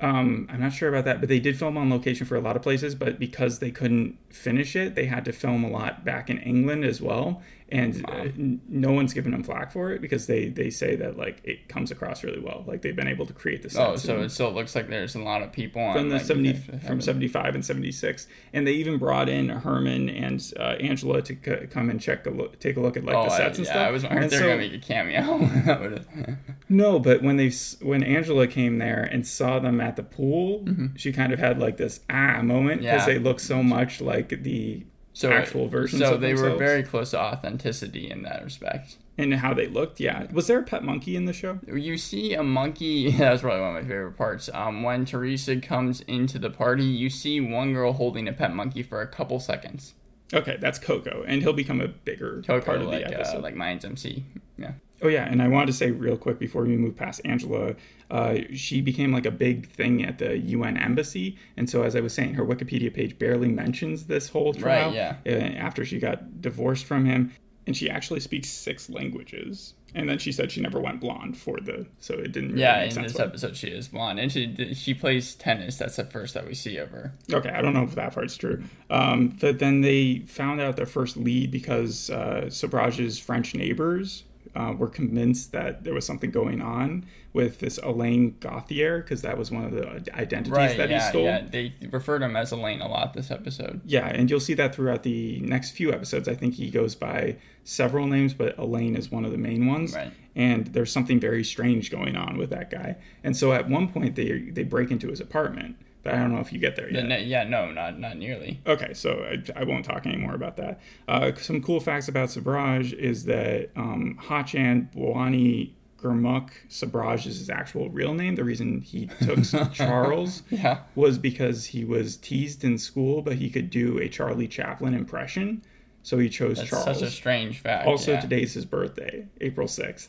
um 0.00 0.48
i'm 0.50 0.60
not 0.60 0.72
sure 0.72 0.88
about 0.88 1.04
that 1.04 1.20
but 1.20 1.28
they 1.28 1.40
did 1.40 1.58
film 1.58 1.76
on 1.76 1.90
location 1.90 2.24
for 2.26 2.36
a 2.36 2.40
lot 2.40 2.56
of 2.56 2.62
places 2.62 2.94
but 2.94 3.18
because 3.18 3.58
they 3.58 3.70
couldn't 3.70 4.16
finish 4.30 4.76
it 4.76 4.94
they 4.94 5.04
had 5.04 5.24
to 5.26 5.32
film 5.32 5.62
a 5.64 5.68
lot 5.68 6.04
back 6.04 6.30
in 6.30 6.38
england 6.38 6.84
as 6.84 7.02
well 7.02 7.42
and 7.74 8.04
uh, 8.08 8.12
n- 8.12 8.60
no 8.68 8.92
one's 8.92 9.12
given 9.12 9.32
them 9.32 9.42
flack 9.42 9.72
for 9.72 9.90
it 9.92 10.00
because 10.00 10.26
they 10.26 10.48
they 10.48 10.70
say 10.70 10.96
that 10.96 11.18
like 11.18 11.40
it 11.44 11.68
comes 11.68 11.90
across 11.90 12.22
really 12.24 12.38
well 12.40 12.64
like 12.66 12.80
they've 12.82 12.96
been 12.96 13.08
able 13.08 13.26
to 13.26 13.32
create 13.32 13.62
the 13.62 13.68
Oh, 13.78 13.96
so 13.96 14.20
it 14.22 14.30
still 14.30 14.52
looks 14.52 14.74
like 14.74 14.88
there's 14.88 15.14
a 15.16 15.20
lot 15.20 15.42
of 15.42 15.52
people 15.52 15.82
on 15.82 15.94
from 15.94 16.08
the 16.08 16.16
like, 16.16 16.24
70 16.24 16.52
from 16.86 17.00
75 17.00 17.54
and 17.56 17.64
76 17.64 18.26
and 18.52 18.66
they 18.66 18.72
even 18.72 18.96
brought 18.98 19.28
in 19.28 19.48
herman 19.48 20.08
and 20.08 20.52
uh, 20.58 20.76
angela 20.80 21.20
to 21.22 21.34
c- 21.34 21.66
come 21.66 21.90
and 21.90 22.00
check 22.00 22.24
a 22.26 22.30
look 22.30 22.58
take 22.60 22.76
a 22.76 22.80
look 22.80 22.96
at 22.96 23.04
like 23.04 23.16
Oh, 23.16 23.24
the 23.26 23.32
I, 23.32 23.36
sets 23.38 23.58
and 23.58 23.66
yeah, 23.66 23.72
stuff 23.72 23.88
I 23.88 23.90
was 23.90 24.02
wondering 24.04 24.24
if 24.24 24.30
they're 24.30 24.40
so- 24.40 24.46
gonna 24.46 24.58
make 24.58 24.74
a 24.74 24.78
cameo. 24.78 26.36
No, 26.68 26.98
but 26.98 27.22
when 27.22 27.36
they 27.36 27.50
when 27.82 28.02
Angela 28.02 28.46
came 28.46 28.78
there 28.78 29.02
and 29.02 29.26
saw 29.26 29.58
them 29.58 29.80
at 29.80 29.96
the 29.96 30.02
pool, 30.02 30.64
she 30.96 31.12
kind 31.12 31.32
of 31.32 31.38
had 31.38 31.58
like 31.58 31.76
this 31.76 32.00
ah 32.10 32.40
moment 32.42 32.80
because 32.80 33.02
Mm-hmm. 33.02 33.10
Yeah. 33.10 33.14
they 33.14 33.18
look 33.18 33.38
so 33.40 33.62
much 33.62 34.00
like 34.00 34.30
the 34.42 34.84
so 35.14 35.32
actual 35.32 35.68
versions. 35.68 36.02
So 36.02 36.18
they 36.18 36.34
were 36.34 36.54
very 36.56 36.82
close 36.82 37.12
to 37.12 37.20
authenticity 37.20 38.10
in 38.10 38.22
that 38.24 38.44
respect. 38.44 38.96
and 39.16 39.32
how 39.32 39.54
they 39.54 39.68
looked. 39.68 40.00
Yeah, 40.00 40.26
was 40.32 40.48
there 40.48 40.58
a 40.58 40.62
pet 40.62 40.82
monkey 40.84 41.16
in 41.16 41.24
the 41.24 41.32
show? 41.32 41.58
You 41.66 41.96
see 41.96 42.34
a 42.34 42.42
monkey. 42.42 43.10
That 43.18 43.32
was 43.32 43.40
probably 43.40 43.60
one 43.60 43.76
of 43.76 43.82
my 43.84 43.88
favorite 43.88 44.16
parts. 44.18 44.50
Um, 44.52 44.82
when 44.82 45.04
Teresa 45.06 45.56
comes 45.60 46.00
into 46.02 46.38
the 46.38 46.50
party, 46.50 46.84
you 46.84 47.08
see 47.08 47.40
one 47.40 47.72
girl 47.72 47.92
holding 47.92 48.28
a 48.28 48.32
pet 48.32 48.54
monkey 48.54 48.82
for 48.82 49.00
a 49.00 49.06
couple 49.06 49.38
seconds. 49.40 49.94
Okay, 50.32 50.56
that's 50.60 50.78
Coco, 50.80 51.22
and 51.28 51.42
he'll 51.42 51.52
become 51.52 51.80
a 51.80 51.86
bigger 51.88 52.42
Coco, 52.46 52.64
part 52.64 52.80
of 52.82 52.88
like 52.88 53.04
the 53.04 53.14
uh, 53.16 53.20
episode. 53.20 53.42
like 53.42 53.54
Mayans 53.54 53.84
MC. 53.84 54.24
Yeah. 54.58 54.72
Oh 55.04 55.08
yeah, 55.08 55.28
and 55.30 55.42
I 55.42 55.48
wanted 55.48 55.66
to 55.66 55.72
say 55.74 55.90
real 55.90 56.16
quick 56.16 56.38
before 56.38 56.62
we 56.62 56.78
move 56.78 56.96
past 56.96 57.20
Angela, 57.26 57.74
uh, 58.10 58.36
she 58.54 58.80
became 58.80 59.12
like 59.12 59.26
a 59.26 59.30
big 59.30 59.68
thing 59.68 60.02
at 60.02 60.18
the 60.18 60.38
UN 60.38 60.78
embassy, 60.78 61.36
and 61.58 61.68
so 61.68 61.82
as 61.82 61.94
I 61.94 62.00
was 62.00 62.14
saying, 62.14 62.34
her 62.34 62.44
Wikipedia 62.44 62.92
page 62.92 63.18
barely 63.18 63.48
mentions 63.48 64.06
this 64.06 64.30
whole 64.30 64.54
trial. 64.54 64.94
yeah. 64.94 65.16
uh, 65.26 65.30
After 65.30 65.84
she 65.84 65.98
got 65.98 66.40
divorced 66.40 66.86
from 66.86 67.04
him, 67.04 67.32
and 67.66 67.76
she 67.76 67.90
actually 67.90 68.20
speaks 68.20 68.48
six 68.48 68.88
languages, 68.88 69.74
and 69.94 70.08
then 70.08 70.18
she 70.18 70.32
said 70.32 70.50
she 70.50 70.62
never 70.62 70.80
went 70.80 71.00
blonde 71.00 71.36
for 71.36 71.60
the, 71.60 71.86
so 71.98 72.14
it 72.14 72.32
didn't. 72.32 72.52
Really 72.52 72.62
Yeah, 72.62 72.84
in 72.84 73.02
this 73.02 73.18
episode 73.20 73.56
she 73.56 73.68
is 73.68 73.88
blonde, 73.88 74.18
and 74.18 74.32
she 74.32 74.72
she 74.72 74.94
plays 74.94 75.34
tennis. 75.34 75.76
That's 75.76 75.96
the 75.96 76.04
first 76.06 76.32
that 76.32 76.46
we 76.46 76.54
see 76.54 76.78
of 76.78 76.88
her. 76.90 77.12
Okay, 77.30 77.50
I 77.50 77.60
don't 77.60 77.74
know 77.74 77.84
if 77.84 77.94
that 77.94 78.14
part's 78.14 78.38
true. 78.38 78.64
Um, 78.88 79.36
but 79.38 79.58
then 79.58 79.82
they 79.82 80.20
found 80.26 80.62
out 80.62 80.76
their 80.76 80.86
first 80.86 81.18
lead 81.18 81.50
because 81.50 82.08
uh, 82.08 82.44
Sobhraj's 82.46 83.18
French 83.18 83.54
neighbors 83.54 84.24
uh, 84.56 84.72
were 84.76 84.88
convinced 84.88 85.52
that 85.52 85.84
there 85.84 85.94
was 85.94 86.06
something 86.06 86.30
going 86.30 86.62
on 86.62 87.04
with 87.32 87.58
this 87.58 87.78
Alain 87.82 88.36
Gautier 88.40 88.98
because 89.00 89.22
that 89.22 89.36
was 89.36 89.50
one 89.50 89.64
of 89.64 89.72
the 89.72 89.88
identities 90.16 90.52
Right? 90.52 90.76
that 90.76 90.88
Yeah, 90.90 91.02
he 91.02 91.08
stole. 91.08 91.24
yeah. 91.24 91.42
They 91.50 91.72
refer 91.90 92.18
to 92.20 92.24
him 92.26 92.36
as 92.36 92.52
Alain 92.52 92.80
a 92.80 92.86
lot 92.88 93.14
this 93.14 93.30
episode. 93.32 93.80
Yeah, 93.84 94.06
and 94.06 94.30
you'll 94.30 94.38
see 94.40 94.54
that 94.54 94.74
throughout 94.74 95.02
the 95.02 95.40
next 95.40 95.72
few 95.72 95.92
episodes. 95.92 96.28
I 96.28 96.34
think 96.34 96.54
he 96.54 96.70
goes 96.70 96.94
by 96.94 97.36
several 97.64 98.06
names, 98.06 98.34
but 98.34 98.56
Alain 98.58 98.94
is 98.94 99.10
one 99.10 99.24
of 99.24 99.32
the 99.32 99.38
main 99.38 99.66
ones. 99.66 99.94
Right. 99.94 100.12
And 100.36 100.68
there's 100.68 100.92
something 100.92 101.18
very 101.18 101.42
strange 101.44 101.90
going 101.90 102.16
on 102.16 102.36
with 102.38 102.50
that 102.50 102.70
guy. 102.70 102.96
And 103.24 103.36
so 103.36 103.52
at 103.52 103.68
one 103.68 103.88
point 103.88 104.14
they 104.16 104.38
they 104.50 104.62
break 104.64 104.90
into 104.90 105.08
his 105.08 105.20
apartment, 105.20 105.76
I 106.06 106.12
don't 106.16 106.32
know 106.32 106.40
if 106.40 106.52
you 106.52 106.58
get 106.58 106.76
there 106.76 106.86
The 106.86 106.94
yet. 106.94 107.06
ne- 107.08 107.24
yeah, 107.24 107.44
no, 107.44 107.70
not 107.70 107.98
not 107.98 108.16
nearly. 108.18 108.60
Okay, 108.66 108.92
so 108.94 109.24
I, 109.24 109.60
I 109.60 109.64
won't 109.64 109.84
talk 109.84 110.06
anymore 110.06 110.34
about 110.34 110.56
that. 110.58 110.80
Uh, 111.08 111.32
some 111.36 111.62
cool 111.62 111.80
facts 111.80 112.08
about 112.08 112.28
Sabraj 112.28 112.92
is 112.92 113.24
that 113.24 113.70
um, 113.76 114.18
Hachan 114.22 114.88
Bwani 114.94 115.72
Gurmukh 115.98 116.50
Sabraj 116.68 117.26
is 117.26 117.38
his 117.38 117.48
actual 117.48 117.88
real 117.88 118.12
name. 118.12 118.34
The 118.34 118.44
reason 118.44 118.82
he 118.82 119.06
took 119.22 119.42
Charles 119.72 120.42
Yeah. 120.50 120.80
was 120.94 121.16
because 121.18 121.64
he 121.64 121.84
was 121.86 122.18
teased 122.18 122.62
in 122.64 122.76
school, 122.76 123.22
but 123.22 123.36
he 123.36 123.48
could 123.48 123.70
do 123.70 123.98
a 123.98 124.08
Charlie 124.08 124.48
Chaplin 124.48 124.92
impression, 124.92 125.62
so 126.02 126.18
he 126.18 126.28
chose 126.28 126.58
Charles. 126.58 126.70
That's 126.70 126.84
Charles. 126.84 126.98
such 127.00 127.08
a 127.08 127.10
strange 127.10 127.60
fact. 127.60 127.86
also, 127.86 128.12
yeah. 128.12 128.20
today's 128.20 128.52
his 128.52 128.66
birthday, 128.66 129.26
April 129.40 129.66
6th. 129.66 130.08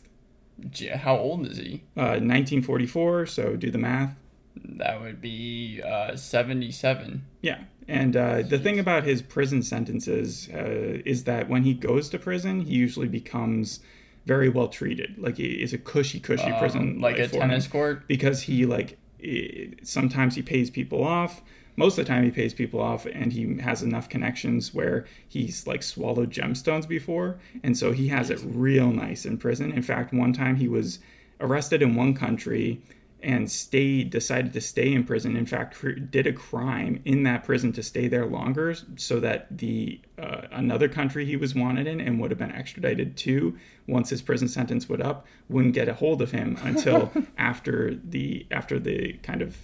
How 0.95 1.17
old 1.17 1.47
is 1.47 1.57
he? 1.57 1.83
Uh, 1.97 2.19
1944, 2.19 3.25
so 3.25 3.55
do 3.55 3.71
the 3.71 3.77
math. 3.77 4.15
That 4.55 5.01
would 5.01 5.21
be 5.21 5.81
uh, 5.81 6.15
77. 6.15 7.25
Yeah. 7.41 7.63
And 7.87 8.15
uh, 8.15 8.41
the 8.41 8.57
thing 8.57 8.79
about 8.79 9.03
his 9.03 9.21
prison 9.21 9.61
sentences 9.61 10.49
uh, 10.53 11.01
is 11.05 11.25
that 11.25 11.49
when 11.49 11.63
he 11.63 11.73
goes 11.73 12.09
to 12.09 12.19
prison, 12.19 12.61
he 12.61 12.73
usually 12.73 13.07
becomes 13.07 13.79
very 14.25 14.49
well 14.49 14.67
treated. 14.67 15.17
Like 15.19 15.37
he 15.37 15.45
is 15.61 15.71
a 15.73 15.77
cushy, 15.77 16.19
cushy 16.19 16.51
prison, 16.57 16.81
Um, 16.95 16.99
like 16.99 17.19
a 17.19 17.27
tennis 17.27 17.67
court. 17.67 18.07
because 18.07 18.41
he 18.41 18.65
like 18.65 18.97
sometimes 19.83 20.35
he 20.35 20.41
pays 20.41 20.69
people 20.69 21.03
off. 21.03 21.41
Most 21.77 21.97
of 21.97 22.05
the 22.05 22.09
time, 22.09 22.23
he 22.23 22.31
pays 22.31 22.53
people 22.53 22.79
off, 22.79 23.05
and 23.05 23.33
he 23.33 23.57
has 23.57 23.83
enough 23.83 24.07
connections 24.07 24.73
where 24.73 25.05
he's 25.27 25.67
like 25.67 25.83
swallowed 25.83 26.31
gemstones 26.31 26.87
before, 26.87 27.37
and 27.63 27.77
so 27.77 27.91
he 27.91 28.07
has 28.07 28.29
it 28.29 28.39
real 28.45 28.91
nice 28.91 29.25
in 29.25 29.37
prison. 29.37 29.73
In 29.73 29.81
fact, 29.81 30.13
one 30.13 30.31
time 30.31 30.55
he 30.55 30.69
was 30.69 30.99
arrested 31.41 31.81
in 31.81 31.93
one 31.95 32.13
country 32.13 32.81
and 33.21 33.49
stayed 33.51 34.09
decided 34.09 34.53
to 34.53 34.61
stay 34.61 34.93
in 34.93 35.03
prison 35.03 35.35
in 35.35 35.45
fact 35.45 35.75
cr- 35.75 35.91
did 35.91 36.27
a 36.27 36.33
crime 36.33 37.01
in 37.05 37.23
that 37.23 37.43
prison 37.43 37.71
to 37.71 37.81
stay 37.81 38.07
there 38.07 38.25
longer 38.25 38.75
so 38.95 39.19
that 39.19 39.47
the 39.57 39.99
uh, 40.19 40.41
another 40.51 40.87
country 40.87 41.25
he 41.25 41.35
was 41.35 41.55
wanted 41.55 41.87
in 41.87 41.99
and 41.99 42.19
would 42.19 42.31
have 42.31 42.37
been 42.37 42.51
extradited 42.51 43.17
to 43.17 43.57
once 43.87 44.09
his 44.09 44.21
prison 44.21 44.47
sentence 44.47 44.87
would 44.87 45.01
up 45.01 45.25
wouldn't 45.49 45.73
get 45.73 45.87
a 45.87 45.93
hold 45.93 46.21
of 46.21 46.31
him 46.31 46.57
until 46.63 47.11
after 47.37 47.95
the 47.95 48.45
after 48.51 48.79
the 48.79 49.13
kind 49.23 49.41
of 49.41 49.57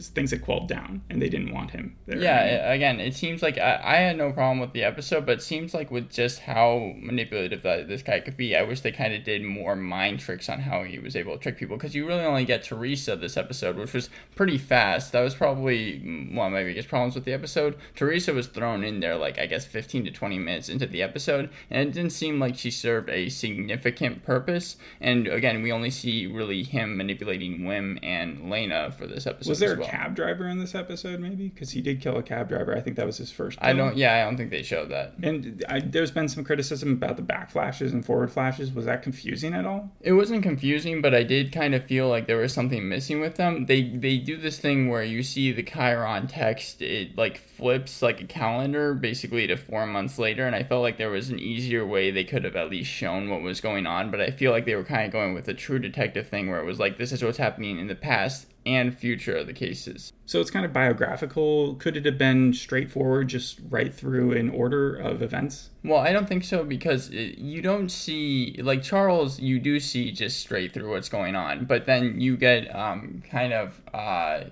things 0.00 0.30
had 0.30 0.42
quelled 0.42 0.68
down 0.68 1.02
and 1.10 1.20
they 1.20 1.28
didn't 1.28 1.52
want 1.52 1.70
him 1.70 1.96
there 2.06 2.18
Yeah, 2.18 2.72
again, 2.72 3.00
it 3.00 3.14
seems 3.14 3.42
like 3.42 3.58
I, 3.58 3.80
I 3.82 3.96
had 3.96 4.16
no 4.16 4.32
problem 4.32 4.60
with 4.60 4.72
the 4.72 4.84
episode, 4.84 5.26
but 5.26 5.38
it 5.38 5.42
seems 5.42 5.74
like 5.74 5.90
with 5.90 6.10
just 6.10 6.40
how 6.40 6.92
manipulative 6.96 7.62
that 7.62 7.88
this 7.88 8.02
guy 8.02 8.20
could 8.20 8.36
be, 8.36 8.56
I 8.56 8.62
wish 8.62 8.80
they 8.80 8.92
kind 8.92 9.14
of 9.14 9.24
did 9.24 9.42
more 9.42 9.76
mind 9.76 10.20
tricks 10.20 10.48
on 10.48 10.60
how 10.60 10.84
he 10.84 10.98
was 10.98 11.16
able 11.16 11.36
to 11.36 11.38
trick 11.38 11.56
people. 11.56 11.76
Because 11.76 11.94
you 11.94 12.06
really 12.06 12.24
only 12.24 12.44
get 12.44 12.62
Teresa 12.62 13.16
this 13.16 13.36
episode, 13.36 13.76
which 13.76 13.92
was 13.92 14.10
pretty 14.34 14.58
fast. 14.58 15.12
That 15.12 15.20
was 15.20 15.34
probably 15.34 15.98
one 16.32 16.48
of 16.48 16.52
my 16.52 16.64
biggest 16.64 16.88
problems 16.88 17.14
with 17.14 17.24
the 17.24 17.32
episode. 17.32 17.76
Teresa 17.94 18.32
was 18.32 18.46
thrown 18.46 18.84
in 18.84 19.00
there, 19.00 19.16
like, 19.16 19.38
I 19.38 19.46
guess 19.46 19.64
15 19.66 20.04
to 20.04 20.10
20 20.10 20.38
minutes 20.38 20.68
into 20.68 20.86
the 20.86 21.02
episode, 21.02 21.50
and 21.70 21.88
it 21.88 21.92
didn't 21.92 22.12
seem 22.12 22.38
like 22.38 22.56
she 22.56 22.70
served 22.70 23.10
a 23.10 23.28
significant 23.28 24.24
purpose. 24.24 24.76
And 25.00 25.26
again, 25.26 25.62
we 25.62 25.72
only 25.72 25.90
see 25.90 26.26
really 26.26 26.62
him 26.62 26.96
manipulating 26.96 27.60
Wim 27.60 27.98
and 28.02 28.50
Lena 28.50 28.90
for 28.92 29.06
this 29.06 29.26
episode. 29.26 29.50
was 29.50 29.58
there 29.58 29.76
well. 29.82 29.90
cab 29.90 30.16
driver 30.16 30.48
in 30.48 30.58
this 30.58 30.74
episode 30.74 31.20
maybe 31.20 31.48
because 31.48 31.70
he 31.70 31.80
did 31.80 32.00
kill 32.00 32.16
a 32.16 32.22
cab 32.22 32.48
driver 32.48 32.76
i 32.76 32.80
think 32.80 32.96
that 32.96 33.06
was 33.06 33.18
his 33.18 33.30
first 33.30 33.58
I 33.60 33.72
don't, 33.74 33.96
yeah, 33.96 34.16
I 34.16 34.24
don't 34.24 34.36
think 34.36 34.50
they 34.50 34.62
showed 34.62 34.88
that. 34.90 35.14
and 35.22 35.64
I, 35.68 35.80
there's 35.80 36.10
been 36.10 36.28
some 36.28 36.44
criticism 36.44 36.92
about 36.92 37.16
the 37.16 37.22
back 37.22 37.50
flashes 37.50 37.92
and 37.92 38.04
forward 38.04 38.30
flashes 38.32 38.72
was 38.72 38.86
that 38.86 39.02
confusing 39.02 39.54
at 39.54 39.66
all 39.66 39.90
It 40.00 40.12
wasn't 40.12 40.42
confusing, 40.42 41.00
but 41.02 41.14
I 41.14 41.22
did 41.22 41.52
kind 41.52 41.74
of 41.74 41.84
feel 41.84 42.08
like 42.08 42.26
there 42.26 42.38
was 42.38 42.52
something 42.52 42.88
missing 42.88 43.20
with 43.20 43.36
them. 43.36 43.66
They 43.66 43.82
they 43.82 44.18
do 44.18 44.36
this 44.36 44.58
thing 44.58 44.88
where 44.88 45.02
you 45.04 45.22
see 45.22 45.52
the 45.52 45.62
chyron 45.62 46.28
text, 46.28 46.82
it 46.82 47.16
like 47.16 47.38
flips 47.38 48.02
like 48.02 48.20
a 48.20 48.24
calendar 48.24 48.94
basically 48.94 49.46
to 49.46 49.56
four 49.56 49.86
months 49.86 50.18
later, 50.18 50.46
and 50.46 50.56
I 50.56 50.62
felt 50.62 50.82
like 50.82 50.98
there 50.98 51.10
was 51.10 51.30
an 51.30 51.38
easier 51.38 51.86
way 51.86 52.10
they 52.10 52.24
could 52.24 52.44
have 52.44 52.56
at 52.56 52.70
least 52.70 52.90
shown 52.90 53.30
what 53.30 53.42
was 53.42 53.60
going 53.60 53.86
on. 53.86 54.10
But 54.10 54.20
I 54.20 54.30
feel 54.30 54.52
like 54.52 54.64
they 54.64 54.74
were 54.74 54.84
kind 54.84 55.06
of 55.06 55.12
going 55.12 55.34
with 55.34 55.46
the 55.46 55.54
true 55.54 55.78
detective 55.78 56.28
thing 56.28 56.48
where 56.50 56.60
it 56.60 56.64
was 56.66 56.78
like 56.78 56.98
this 56.98 57.12
is 57.12 57.22
what's 57.22 57.38
happening 57.38 57.78
in 57.78 57.86
the 57.88 57.94
past 57.94 58.46
and 58.64 58.96
future 58.96 59.36
of 59.36 59.46
the 59.46 59.52
cases. 59.52 60.12
So 60.26 60.40
it's 60.40 60.50
kind 60.50 60.64
of 60.64 60.72
biographical. 60.72 61.74
Could 61.74 61.96
it 61.96 62.04
have 62.04 62.18
been 62.18 62.52
straightforward, 62.52 63.28
just 63.28 63.60
right 63.68 63.92
through 63.92 64.32
an 64.32 64.50
order 64.50 64.94
of 64.96 65.22
events? 65.22 65.70
Well, 65.84 66.00
I 66.00 66.12
don't 66.12 66.28
think 66.28 66.44
so 66.44 66.64
because 66.64 67.10
it, 67.10 67.38
you 67.38 67.60
don't 67.60 67.90
see 67.90 68.58
like 68.62 68.82
Charles. 68.82 69.40
You 69.40 69.58
do 69.58 69.80
see 69.80 70.12
just 70.12 70.40
straight 70.40 70.72
through 70.72 70.90
what's 70.90 71.08
going 71.08 71.34
on, 71.34 71.64
but 71.64 71.86
then 71.86 72.20
you 72.20 72.36
get 72.36 72.74
um, 72.74 73.22
kind 73.28 73.52
of 73.52 73.80
uh, 73.92 74.44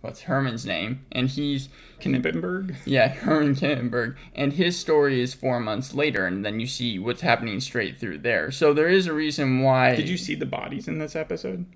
what's 0.00 0.22
Herman's 0.22 0.66
name, 0.66 1.06
and 1.12 1.28
he's 1.28 1.70
Knippenberg. 2.00 2.76
yeah 2.84 3.08
Herman 3.14 3.54
Knippenberg, 3.54 4.16
and 4.34 4.52
his 4.52 4.78
story 4.78 5.20
is 5.20 5.32
four 5.32 5.60
months 5.60 5.94
later, 5.94 6.26
and 6.26 6.44
then 6.44 6.60
you 6.60 6.66
see 6.66 6.98
what's 6.98 7.22
happening 7.22 7.60
straight 7.60 7.98
through 7.98 8.18
there. 8.18 8.50
So 8.50 8.74
there 8.74 8.88
is 8.88 9.06
a 9.06 9.14
reason 9.14 9.62
why. 9.62 9.94
Did 9.96 10.08
you 10.08 10.18
see 10.18 10.34
the 10.34 10.44
bodies 10.44 10.88
in 10.88 10.98
this 10.98 11.16
episode? 11.16 11.66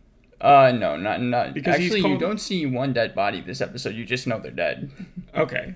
Uh, 0.41 0.73
no, 0.75 0.97
not 0.97 1.21
not. 1.21 1.55
Because 1.55 1.75
actually, 1.77 2.01
you 2.09 2.19
don't 2.19 2.41
see 2.41 2.65
one 2.67 2.93
dead 2.93 3.15
body 3.15 3.41
this 3.41 3.61
episode. 3.61 3.95
You 3.95 4.05
just 4.05 4.27
know 4.27 4.39
they're 4.39 4.51
dead. 4.53 4.91
Okay. 5.35 5.75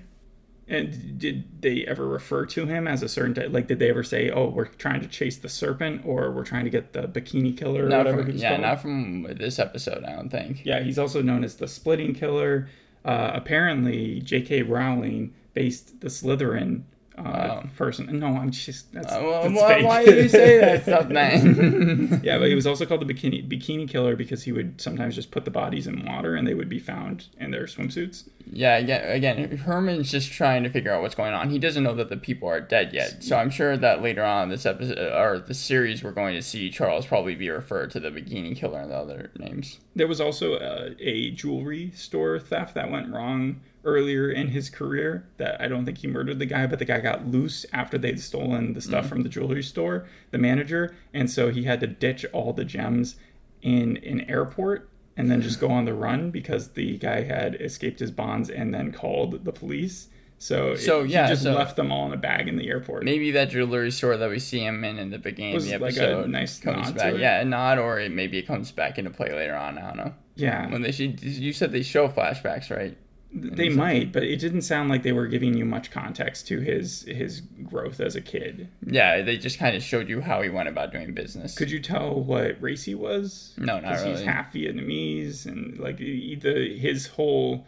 And 0.65 1.19
did 1.19 1.61
they 1.61 1.85
ever 1.85 2.07
refer 2.07 2.45
to 2.45 2.65
him 2.65 2.87
as 2.87 3.03
a 3.03 3.09
certain 3.09 3.33
type? 3.33 3.51
Like, 3.51 3.67
did 3.67 3.79
they 3.79 3.89
ever 3.89 4.01
say, 4.03 4.29
"Oh, 4.29 4.47
we're 4.47 4.65
trying 4.65 5.01
to 5.01 5.07
chase 5.07 5.37
the 5.37 5.49
serpent," 5.49 6.03
or 6.05 6.31
"We're 6.31 6.45
trying 6.45 6.63
to 6.63 6.69
get 6.69 6.93
the 6.93 7.01
bikini 7.03 7.55
killer," 7.57 7.85
or 7.85 7.89
Not 7.89 8.05
whatever 8.05 8.23
from, 8.23 8.37
yeah, 8.37 8.49
called? 8.51 8.61
not 8.61 8.81
from 8.81 9.23
this 9.37 9.59
episode. 9.59 10.05
I 10.05 10.15
don't 10.15 10.29
think. 10.29 10.65
Yeah, 10.65 10.81
he's 10.81 10.97
also 10.97 11.21
known 11.21 11.43
as 11.43 11.55
the 11.57 11.67
Splitting 11.67 12.13
Killer. 12.13 12.69
Uh, 13.03 13.31
apparently, 13.33 14.21
J.K. 14.21 14.61
Rowling 14.63 15.33
based 15.53 15.99
the 15.99 16.07
Slytherin 16.07 16.83
uh, 17.17 17.61
Oh. 17.63 17.69
person. 17.77 18.19
No, 18.19 18.27
I'm 18.37 18.49
just 18.51 18.91
that's, 18.93 19.11
Uh, 19.13 19.19
well, 19.21 19.43
that's 19.43 19.55
why, 19.55 19.81
why 19.83 20.05
do 20.05 20.15
you 20.15 20.27
say 20.29 20.59
that 20.59 20.83
stuff, 20.83 21.09
man? 21.09 22.21
yeah, 22.23 22.37
but 22.39 22.47
he 22.49 22.55
was 22.55 22.65
also 22.67 22.85
called 22.85 23.07
the 23.07 23.13
bikini 23.13 23.47
bikini 23.47 23.87
killer 23.87 24.15
because 24.15 24.43
he 24.43 24.51
would 24.51 24.81
sometimes 24.81 25.15
just 25.15 25.29
put 25.31 25.45
the 25.45 25.51
bodies 25.51 25.85
in 25.87 26.05
water 26.05 26.35
and 26.35 26.47
they 26.47 26.53
would 26.53 26.69
be 26.69 26.79
found 26.79 27.27
in 27.39 27.51
their 27.51 27.65
swimsuits. 27.65 28.27
yeah, 28.51 28.77
again, 28.77 29.09
again, 29.11 29.57
Herman's 29.57 30.11
just 30.11 30.31
trying 30.31 30.63
to 30.63 30.69
figure 30.69 30.91
out 30.91 31.01
what's 31.01 31.15
going 31.15 31.33
on. 31.33 31.49
He 31.49 31.59
doesn't 31.59 31.83
know 31.83 31.95
that 31.95 32.09
the 32.09 32.17
people 32.17 32.49
are 32.49 32.59
dead 32.59 32.93
yet. 32.93 33.23
So 33.23 33.37
I'm 33.37 33.49
sure 33.49 33.77
that 33.77 34.01
later 34.01 34.23
on 34.23 34.49
this 34.49 34.65
episode 34.65 34.97
or 34.97 35.39
the 35.39 35.53
series, 35.53 36.03
we're 36.03 36.11
going 36.11 36.35
to 36.35 36.41
see 36.41 36.69
Charles 36.69 37.05
probably 37.05 37.35
be 37.35 37.49
referred 37.49 37.91
to 37.91 37.99
the 37.99 38.09
Bikini 38.09 38.55
Killer 38.55 38.79
and 38.81 38.91
the 38.91 38.95
other 38.97 39.31
names. 39.37 39.79
There 39.95 40.07
was 40.07 40.19
also 40.19 40.55
a, 40.55 40.95
a 40.99 41.31
jewelry 41.31 41.91
store 41.95 42.39
theft 42.39 42.73
that 42.75 42.89
went 42.91 43.13
wrong 43.13 43.61
earlier 43.83 44.29
in 44.29 44.47
his 44.49 44.69
career. 44.69 45.27
That 45.37 45.61
I 45.61 45.67
don't 45.67 45.85
think 45.85 45.99
he 45.99 46.07
murdered 46.07 46.39
the 46.39 46.45
guy, 46.45 46.67
but 46.67 46.79
the 46.79 46.85
guy 46.85 46.99
got 46.99 47.27
loose 47.27 47.65
after 47.73 47.97
they'd 47.97 48.19
stolen 48.19 48.73
the 48.73 48.81
stuff 48.81 49.05
mm-hmm. 49.05 49.09
from 49.09 49.23
the 49.23 49.29
jewelry 49.29 49.63
store, 49.63 50.05
the 50.31 50.37
manager, 50.37 50.95
and 51.13 51.29
so 51.29 51.49
he 51.49 51.63
had 51.63 51.79
to 51.81 51.87
ditch 51.87 52.25
all 52.33 52.53
the 52.53 52.65
gems 52.65 53.15
in 53.61 53.97
an 53.97 54.21
airport 54.29 54.89
and 55.15 55.29
then 55.29 55.41
just 55.41 55.59
go 55.59 55.69
on 55.69 55.85
the 55.85 55.93
run 55.93 56.31
because 56.31 56.69
the 56.69 56.97
guy 56.97 57.21
had 57.21 57.55
escaped 57.61 57.99
his 57.99 58.11
bonds 58.11 58.49
and 58.49 58.73
then 58.73 58.91
called 58.91 59.45
the 59.45 59.51
police. 59.51 60.07
So, 60.39 60.71
it- 60.71 60.79
So, 60.79 61.03
yeah, 61.03 61.27
he 61.27 61.33
just 61.33 61.43
so- 61.43 61.53
left 61.53 61.75
them 61.75 61.91
all 61.91 62.05
in 62.07 62.13
a 62.13 62.17
bag 62.17 62.47
in 62.47 62.57
the 62.57 62.67
airport. 62.67 63.05
Maybe 63.05 63.31
that 63.31 63.49
jewelry 63.49 63.91
store 63.91 64.17
that 64.17 64.29
we 64.29 64.39
see 64.39 64.59
him 64.59 64.83
in 64.83 64.99
in 64.99 65.09
the 65.09 65.19
beginning 65.19 65.55
of 65.55 65.63
the 65.63 65.77
like 65.77 65.97
a 65.97 66.27
nice 66.27 66.59
comes 66.59 66.91
back. 66.91 67.13
it. 67.13 67.19
Yeah, 67.21 67.41
a 67.41 67.45
nod, 67.45 67.77
or 67.77 67.99
it, 67.99 68.11
maybe 68.11 68.37
it 68.37 68.47
comes 68.47 68.71
back 68.71 68.97
into 68.97 69.11
play 69.11 69.31
later 69.31 69.55
on. 69.55 69.77
I 69.77 69.87
don't 69.87 69.97
know. 69.97 70.13
Yeah, 70.35 70.67
When 70.69 70.81
they 70.81 70.91
should, 70.91 71.21
you 71.21 71.53
said 71.53 71.71
they 71.71 71.83
show 71.83 72.07
flashbacks, 72.07 72.75
right? 72.75 72.97
They 73.35 73.69
might, 73.69 74.11
but 74.11 74.23
it 74.23 74.37
didn't 74.39 74.61
sound 74.61 74.89
like 74.89 75.01
they 75.03 75.11
were 75.11 75.27
giving 75.27 75.55
you 75.55 75.65
much 75.65 75.89
context 75.89 76.47
to 76.47 76.59
his 76.59 77.01
his 77.07 77.41
growth 77.41 77.99
as 77.99 78.15
a 78.15 78.21
kid. 78.21 78.69
Yeah, 78.85 79.21
they 79.23 79.37
just 79.37 79.57
kind 79.59 79.75
of 79.75 79.81
showed 79.81 80.07
you 80.07 80.21
how 80.21 80.41
he 80.41 80.49
went 80.49 80.69
about 80.69 80.91
doing 80.91 81.13
business. 81.13 81.55
Could 81.57 81.71
you 81.71 81.79
tell 81.79 82.21
what 82.21 82.61
race 82.61 82.83
he 82.83 82.93
was? 82.95 83.53
No, 83.57 83.79
not 83.79 83.81
Because 83.83 84.03
he's 84.03 84.21
half 84.21 84.53
Vietnamese, 84.53 85.45
and 85.45 85.79
like 85.79 85.97
the 85.97 86.77
his 86.77 87.07
whole 87.07 87.65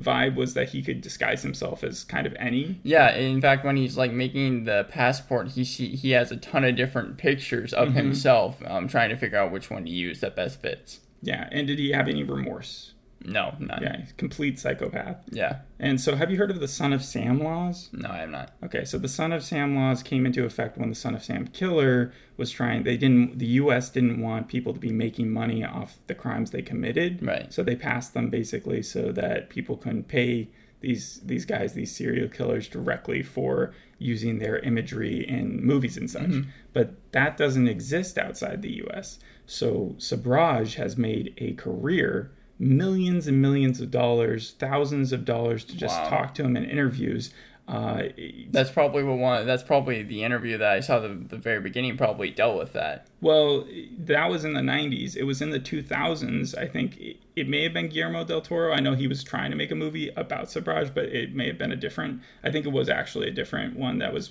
vibe 0.00 0.36
was 0.36 0.54
that 0.54 0.68
he 0.68 0.80
could 0.80 1.00
disguise 1.00 1.42
himself 1.42 1.82
as 1.82 2.04
kind 2.04 2.24
of 2.24 2.32
any. 2.38 2.78
Yeah, 2.84 3.12
in 3.16 3.40
fact, 3.40 3.64
when 3.64 3.76
he's 3.76 3.96
like 3.96 4.12
making 4.12 4.62
the 4.64 4.86
passport, 4.88 5.48
he 5.48 5.64
see, 5.64 5.96
he 5.96 6.12
has 6.12 6.30
a 6.30 6.36
ton 6.36 6.62
of 6.64 6.76
different 6.76 7.18
pictures 7.18 7.72
of 7.72 7.88
Mm-hmm. 7.88 7.96
himself, 7.96 8.62
um, 8.66 8.86
trying 8.86 9.08
to 9.10 9.16
figure 9.16 9.38
out 9.38 9.50
which 9.50 9.70
one 9.70 9.84
to 9.84 9.90
use 9.90 10.20
that 10.20 10.36
best 10.36 10.60
fits. 10.62 11.00
Yeah, 11.20 11.48
and 11.50 11.66
did 11.66 11.80
he 11.80 11.90
have 11.90 12.06
any 12.06 12.22
remorse? 12.22 12.92
No, 13.24 13.54
none. 13.58 13.82
Yeah, 13.82 13.96
he's 13.98 14.10
a 14.10 14.14
complete 14.14 14.58
psychopath. 14.58 15.16
Yeah. 15.30 15.60
And 15.78 16.00
so, 16.00 16.16
have 16.16 16.30
you 16.30 16.36
heard 16.36 16.50
of 16.50 16.60
the 16.60 16.68
Son 16.68 16.92
of 16.92 17.02
Sam 17.02 17.42
laws? 17.42 17.90
No, 17.92 18.08
I 18.10 18.18
have 18.18 18.30
not. 18.30 18.52
Okay, 18.64 18.84
so 18.84 18.98
the 18.98 19.08
Son 19.08 19.32
of 19.32 19.42
Sam 19.42 19.74
laws 19.74 20.02
came 20.02 20.24
into 20.24 20.44
effect 20.44 20.78
when 20.78 20.88
the 20.88 20.94
Son 20.94 21.14
of 21.14 21.22
Sam 21.22 21.48
killer 21.48 22.12
was 22.36 22.50
trying. 22.50 22.84
They 22.84 22.96
didn't. 22.96 23.38
The 23.38 23.46
U.S. 23.46 23.90
didn't 23.90 24.20
want 24.20 24.48
people 24.48 24.72
to 24.72 24.80
be 24.80 24.92
making 24.92 25.30
money 25.30 25.64
off 25.64 25.98
the 26.06 26.14
crimes 26.14 26.50
they 26.50 26.62
committed. 26.62 27.24
Right. 27.24 27.52
So 27.52 27.62
they 27.62 27.76
passed 27.76 28.14
them 28.14 28.30
basically 28.30 28.82
so 28.82 29.12
that 29.12 29.50
people 29.50 29.76
couldn't 29.76 30.08
pay 30.08 30.48
these 30.80 31.20
these 31.24 31.44
guys, 31.44 31.72
these 31.72 31.94
serial 31.94 32.28
killers, 32.28 32.68
directly 32.68 33.22
for 33.22 33.74
using 33.98 34.38
their 34.38 34.60
imagery 34.60 35.28
in 35.28 35.64
movies 35.64 35.96
and 35.96 36.10
such. 36.10 36.22
Mm-hmm. 36.22 36.50
But 36.72 36.94
that 37.12 37.36
doesn't 37.36 37.68
exist 37.68 38.16
outside 38.16 38.62
the 38.62 38.76
U.S. 38.76 39.18
So 39.46 39.96
Sabraj 39.98 40.74
has 40.74 40.96
made 40.96 41.34
a 41.38 41.54
career. 41.54 42.32
Millions 42.58 43.26
and 43.26 43.40
millions 43.40 43.80
of 43.80 43.90
dollars, 43.90 44.54
thousands 44.58 45.12
of 45.12 45.24
dollars 45.24 45.64
to 45.66 45.76
just 45.76 45.96
Wow. 46.02 46.08
talk 46.08 46.34
to 46.34 46.44
him 46.44 46.56
in 46.56 46.64
interviews. 46.64 47.30
Uh, 47.68 48.04
That's 48.50 48.70
probably 48.70 49.02
what 49.02 49.18
one. 49.18 49.46
That's 49.46 49.62
probably 49.62 50.02
the 50.02 50.24
interview 50.24 50.56
that 50.56 50.72
I 50.72 50.80
saw 50.80 51.00
the 51.00 51.08
the 51.08 51.36
very 51.36 51.60
beginning. 51.60 51.98
Probably 51.98 52.30
dealt 52.30 52.58
with 52.58 52.72
that. 52.72 53.06
Well, 53.20 53.66
that 53.98 54.30
was 54.30 54.42
in 54.42 54.54
the 54.54 54.62
90s. 54.62 55.14
It 55.16 55.24
was 55.24 55.42
in 55.42 55.50
the 55.50 55.60
2000s. 55.60 56.56
I 56.56 56.66
think 56.66 56.98
it, 56.98 57.18
it 57.36 57.46
may 57.46 57.64
have 57.64 57.74
been 57.74 57.88
Guillermo 57.90 58.24
del 58.24 58.40
Toro. 58.40 58.72
I 58.72 58.80
know 58.80 58.94
he 58.94 59.06
was 59.06 59.22
trying 59.22 59.50
to 59.50 59.56
make 59.56 59.70
a 59.70 59.74
movie 59.74 60.08
about 60.16 60.46
Sabraj, 60.46 60.94
but 60.94 61.04
it 61.06 61.34
may 61.34 61.46
have 61.46 61.58
been 61.58 61.70
a 61.70 61.76
different. 61.76 62.22
I 62.42 62.50
think 62.50 62.64
it 62.64 62.72
was 62.72 62.88
actually 62.88 63.28
a 63.28 63.32
different 63.32 63.76
one 63.76 63.98
that 63.98 64.14
was 64.14 64.30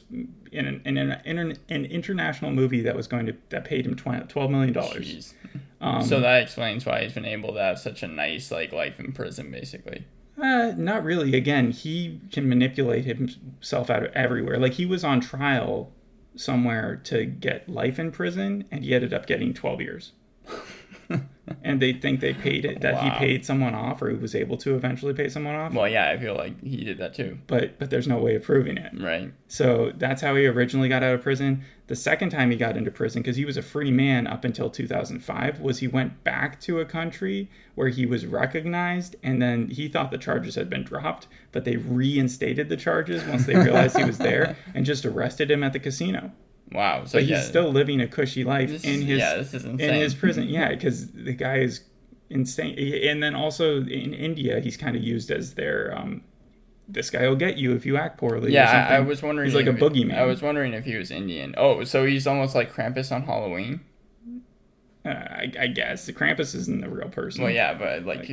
in 0.52 0.66
an, 0.66 0.82
in 0.84 0.98
an, 0.98 1.22
in 1.24 1.38
an, 1.38 1.58
an 1.70 1.86
international 1.86 2.50
movie 2.50 2.82
that 2.82 2.96
was 2.96 3.06
going 3.08 3.28
to 3.28 3.36
that 3.50 3.66
paid 3.66 3.86
him 3.86 3.96
20, 3.96 4.26
12 4.26 4.50
million 4.52 4.74
dollars. 4.74 5.36
Um, 5.80 6.04
so 6.04 6.20
that 6.20 6.42
explains 6.42 6.86
why 6.86 7.04
he's 7.04 7.14
been 7.14 7.26
able 7.26 7.54
to 7.54 7.62
have 7.62 7.80
such 7.80 8.04
a 8.04 8.08
nice 8.08 8.52
like 8.52 8.72
life 8.72 9.00
in 9.00 9.12
prison, 9.12 9.52
basically. 9.52 10.06
Uh, 10.42 10.74
not 10.78 11.04
really. 11.04 11.36
Again, 11.36 11.72
he 11.72 12.22
can 12.32 12.48
manipulate 12.48 13.06
himself 13.06 13.90
out 13.90 14.04
of 14.04 14.12
everywhere. 14.14 14.58
Like 14.58 14.74
he 14.74 14.86
was 14.86 15.04
on 15.04 15.20
trial 15.22 15.92
somewhere 16.36 16.96
to 17.06 17.26
get 17.26 17.68
life 17.68 17.98
in 18.00 18.12
prison, 18.12 18.66
and 18.72 18.84
he 18.84 18.94
ended 18.94 19.14
up 19.14 19.26
getting 19.26 19.54
12 19.54 19.82
years. 19.82 20.12
and 21.64 21.82
they 21.82 21.94
think 21.94 22.20
they 22.20 22.34
paid 22.34 22.66
it 22.66 22.82
that 22.82 23.02
he 23.02 23.10
paid 23.12 23.46
someone 23.46 23.74
off, 23.74 24.02
or 24.02 24.10
he 24.10 24.16
was 24.16 24.36
able 24.36 24.58
to 24.58 24.76
eventually 24.76 25.14
pay 25.14 25.30
someone 25.30 25.56
off. 25.56 25.74
Well, 25.74 25.88
yeah, 25.88 26.10
I 26.10 26.18
feel 26.18 26.36
like 26.36 26.62
he 26.64 26.84
did 26.84 26.98
that 26.98 27.14
too. 27.14 27.38
But 27.48 27.80
but 27.80 27.90
there's 27.90 28.08
no 28.08 28.18
way 28.18 28.36
of 28.36 28.44
proving 28.44 28.78
it. 28.78 28.92
Right. 29.00 29.32
So 29.48 29.94
that's 29.98 30.22
how 30.22 30.36
he 30.36 30.46
originally 30.46 30.90
got 30.90 31.04
out 31.04 31.16
of 31.16 31.22
prison. 31.22 31.64
The 31.88 31.96
second 31.96 32.32
time 32.32 32.52
he 32.52 32.58
got 32.58 32.76
into 32.76 32.92
prison, 32.92 33.22
because 33.22 33.38
he 33.38 33.46
was 33.46 33.56
a 33.56 33.62
free 33.62 33.92
man 33.92 34.28
up 34.28 34.44
until 34.44 34.70
2005, 34.70 35.62
was 35.62 35.80
he 35.80 35.88
went 35.88 36.24
back 36.26 36.60
to 36.62 36.82
a 36.82 36.86
country 36.86 37.50
where 37.76 37.88
he 37.88 38.06
was 38.06 38.26
recognized, 38.26 39.16
and 39.24 39.42
then 39.42 39.70
he 39.70 39.88
thought 39.88 40.12
the 40.12 40.18
charges 40.18 40.56
had 40.56 40.70
been 40.70 40.84
dropped, 40.84 41.28
but 41.54 41.64
they 41.64 41.78
reinstated 41.78 42.68
the 42.68 42.76
charges 42.76 43.24
once 43.24 43.46
they 43.46 43.56
realized 43.56 43.98
he 43.98 44.04
was 44.04 44.18
there 44.18 44.58
and 44.76 44.86
just 44.86 45.06
arrested 45.06 45.50
him 45.50 45.64
at 45.64 45.72
the 45.72 45.80
casino. 45.80 46.32
Wow. 46.72 47.06
So 47.06 47.18
But 47.18 47.26
yeah, 47.26 47.38
he's 47.38 47.48
still 47.48 47.72
living 47.72 48.02
a 48.02 48.08
cushy 48.08 48.44
life 48.44 48.70
This 48.70 48.84
in 48.84 49.02
is- 49.02 49.06
his 49.06 49.20
yeah, 49.20 49.36
is 49.38 49.54
in 49.66 49.80
his 49.80 50.14
prison. 50.16 50.48
Yeah, 50.50 50.70
because 50.70 51.12
the 51.12 51.34
guy 51.34 51.60
is 51.60 51.82
insane. 52.30 52.78
And 53.08 53.24
then 53.24 53.36
also 53.36 53.78
in 53.82 54.14
India, 54.14 54.60
he's 54.60 54.76
kind 54.78 54.96
of 54.96 55.04
used 55.04 55.32
as 55.32 55.54
their 55.54 55.98
um, 55.98 56.24
this 56.90 57.10
guy 57.10 57.28
will 57.28 57.36
get 57.36 57.58
you 57.58 57.74
if 57.74 57.86
you 57.86 57.98
act 57.98 58.18
poorly. 58.18 58.52
Yeah, 58.54 58.88
I, 58.90 58.96
I 58.96 59.00
was 59.02 59.22
wondering. 59.22 59.48
He's 59.48 59.56
like 59.56 59.66
a 59.68 59.70
if- 59.72 59.80
boogeyman. 59.80 60.18
I 60.18 60.24
was 60.26 60.42
wondering 60.42 60.74
if 60.74 60.84
he 60.86 60.96
was 60.96 61.12
Indian. 61.12 61.54
Oh, 61.58 61.84
so 61.84 62.06
he's 62.06 62.28
almost 62.28 62.54
like 62.56 62.74
Krampus 62.74 63.14
on 63.14 63.24
Halloween. 63.24 63.82
Uh, 65.06 65.10
I, 65.10 65.52
I 65.60 65.68
guess 65.68 66.06
the 66.06 66.14
Krampus 66.14 66.54
isn't 66.54 66.84
a 66.84 66.90
real 66.90 67.08
person. 67.10 67.44
Well, 67.44 67.52
yeah, 67.52 67.74
but 67.74 68.04
like, 68.06 68.28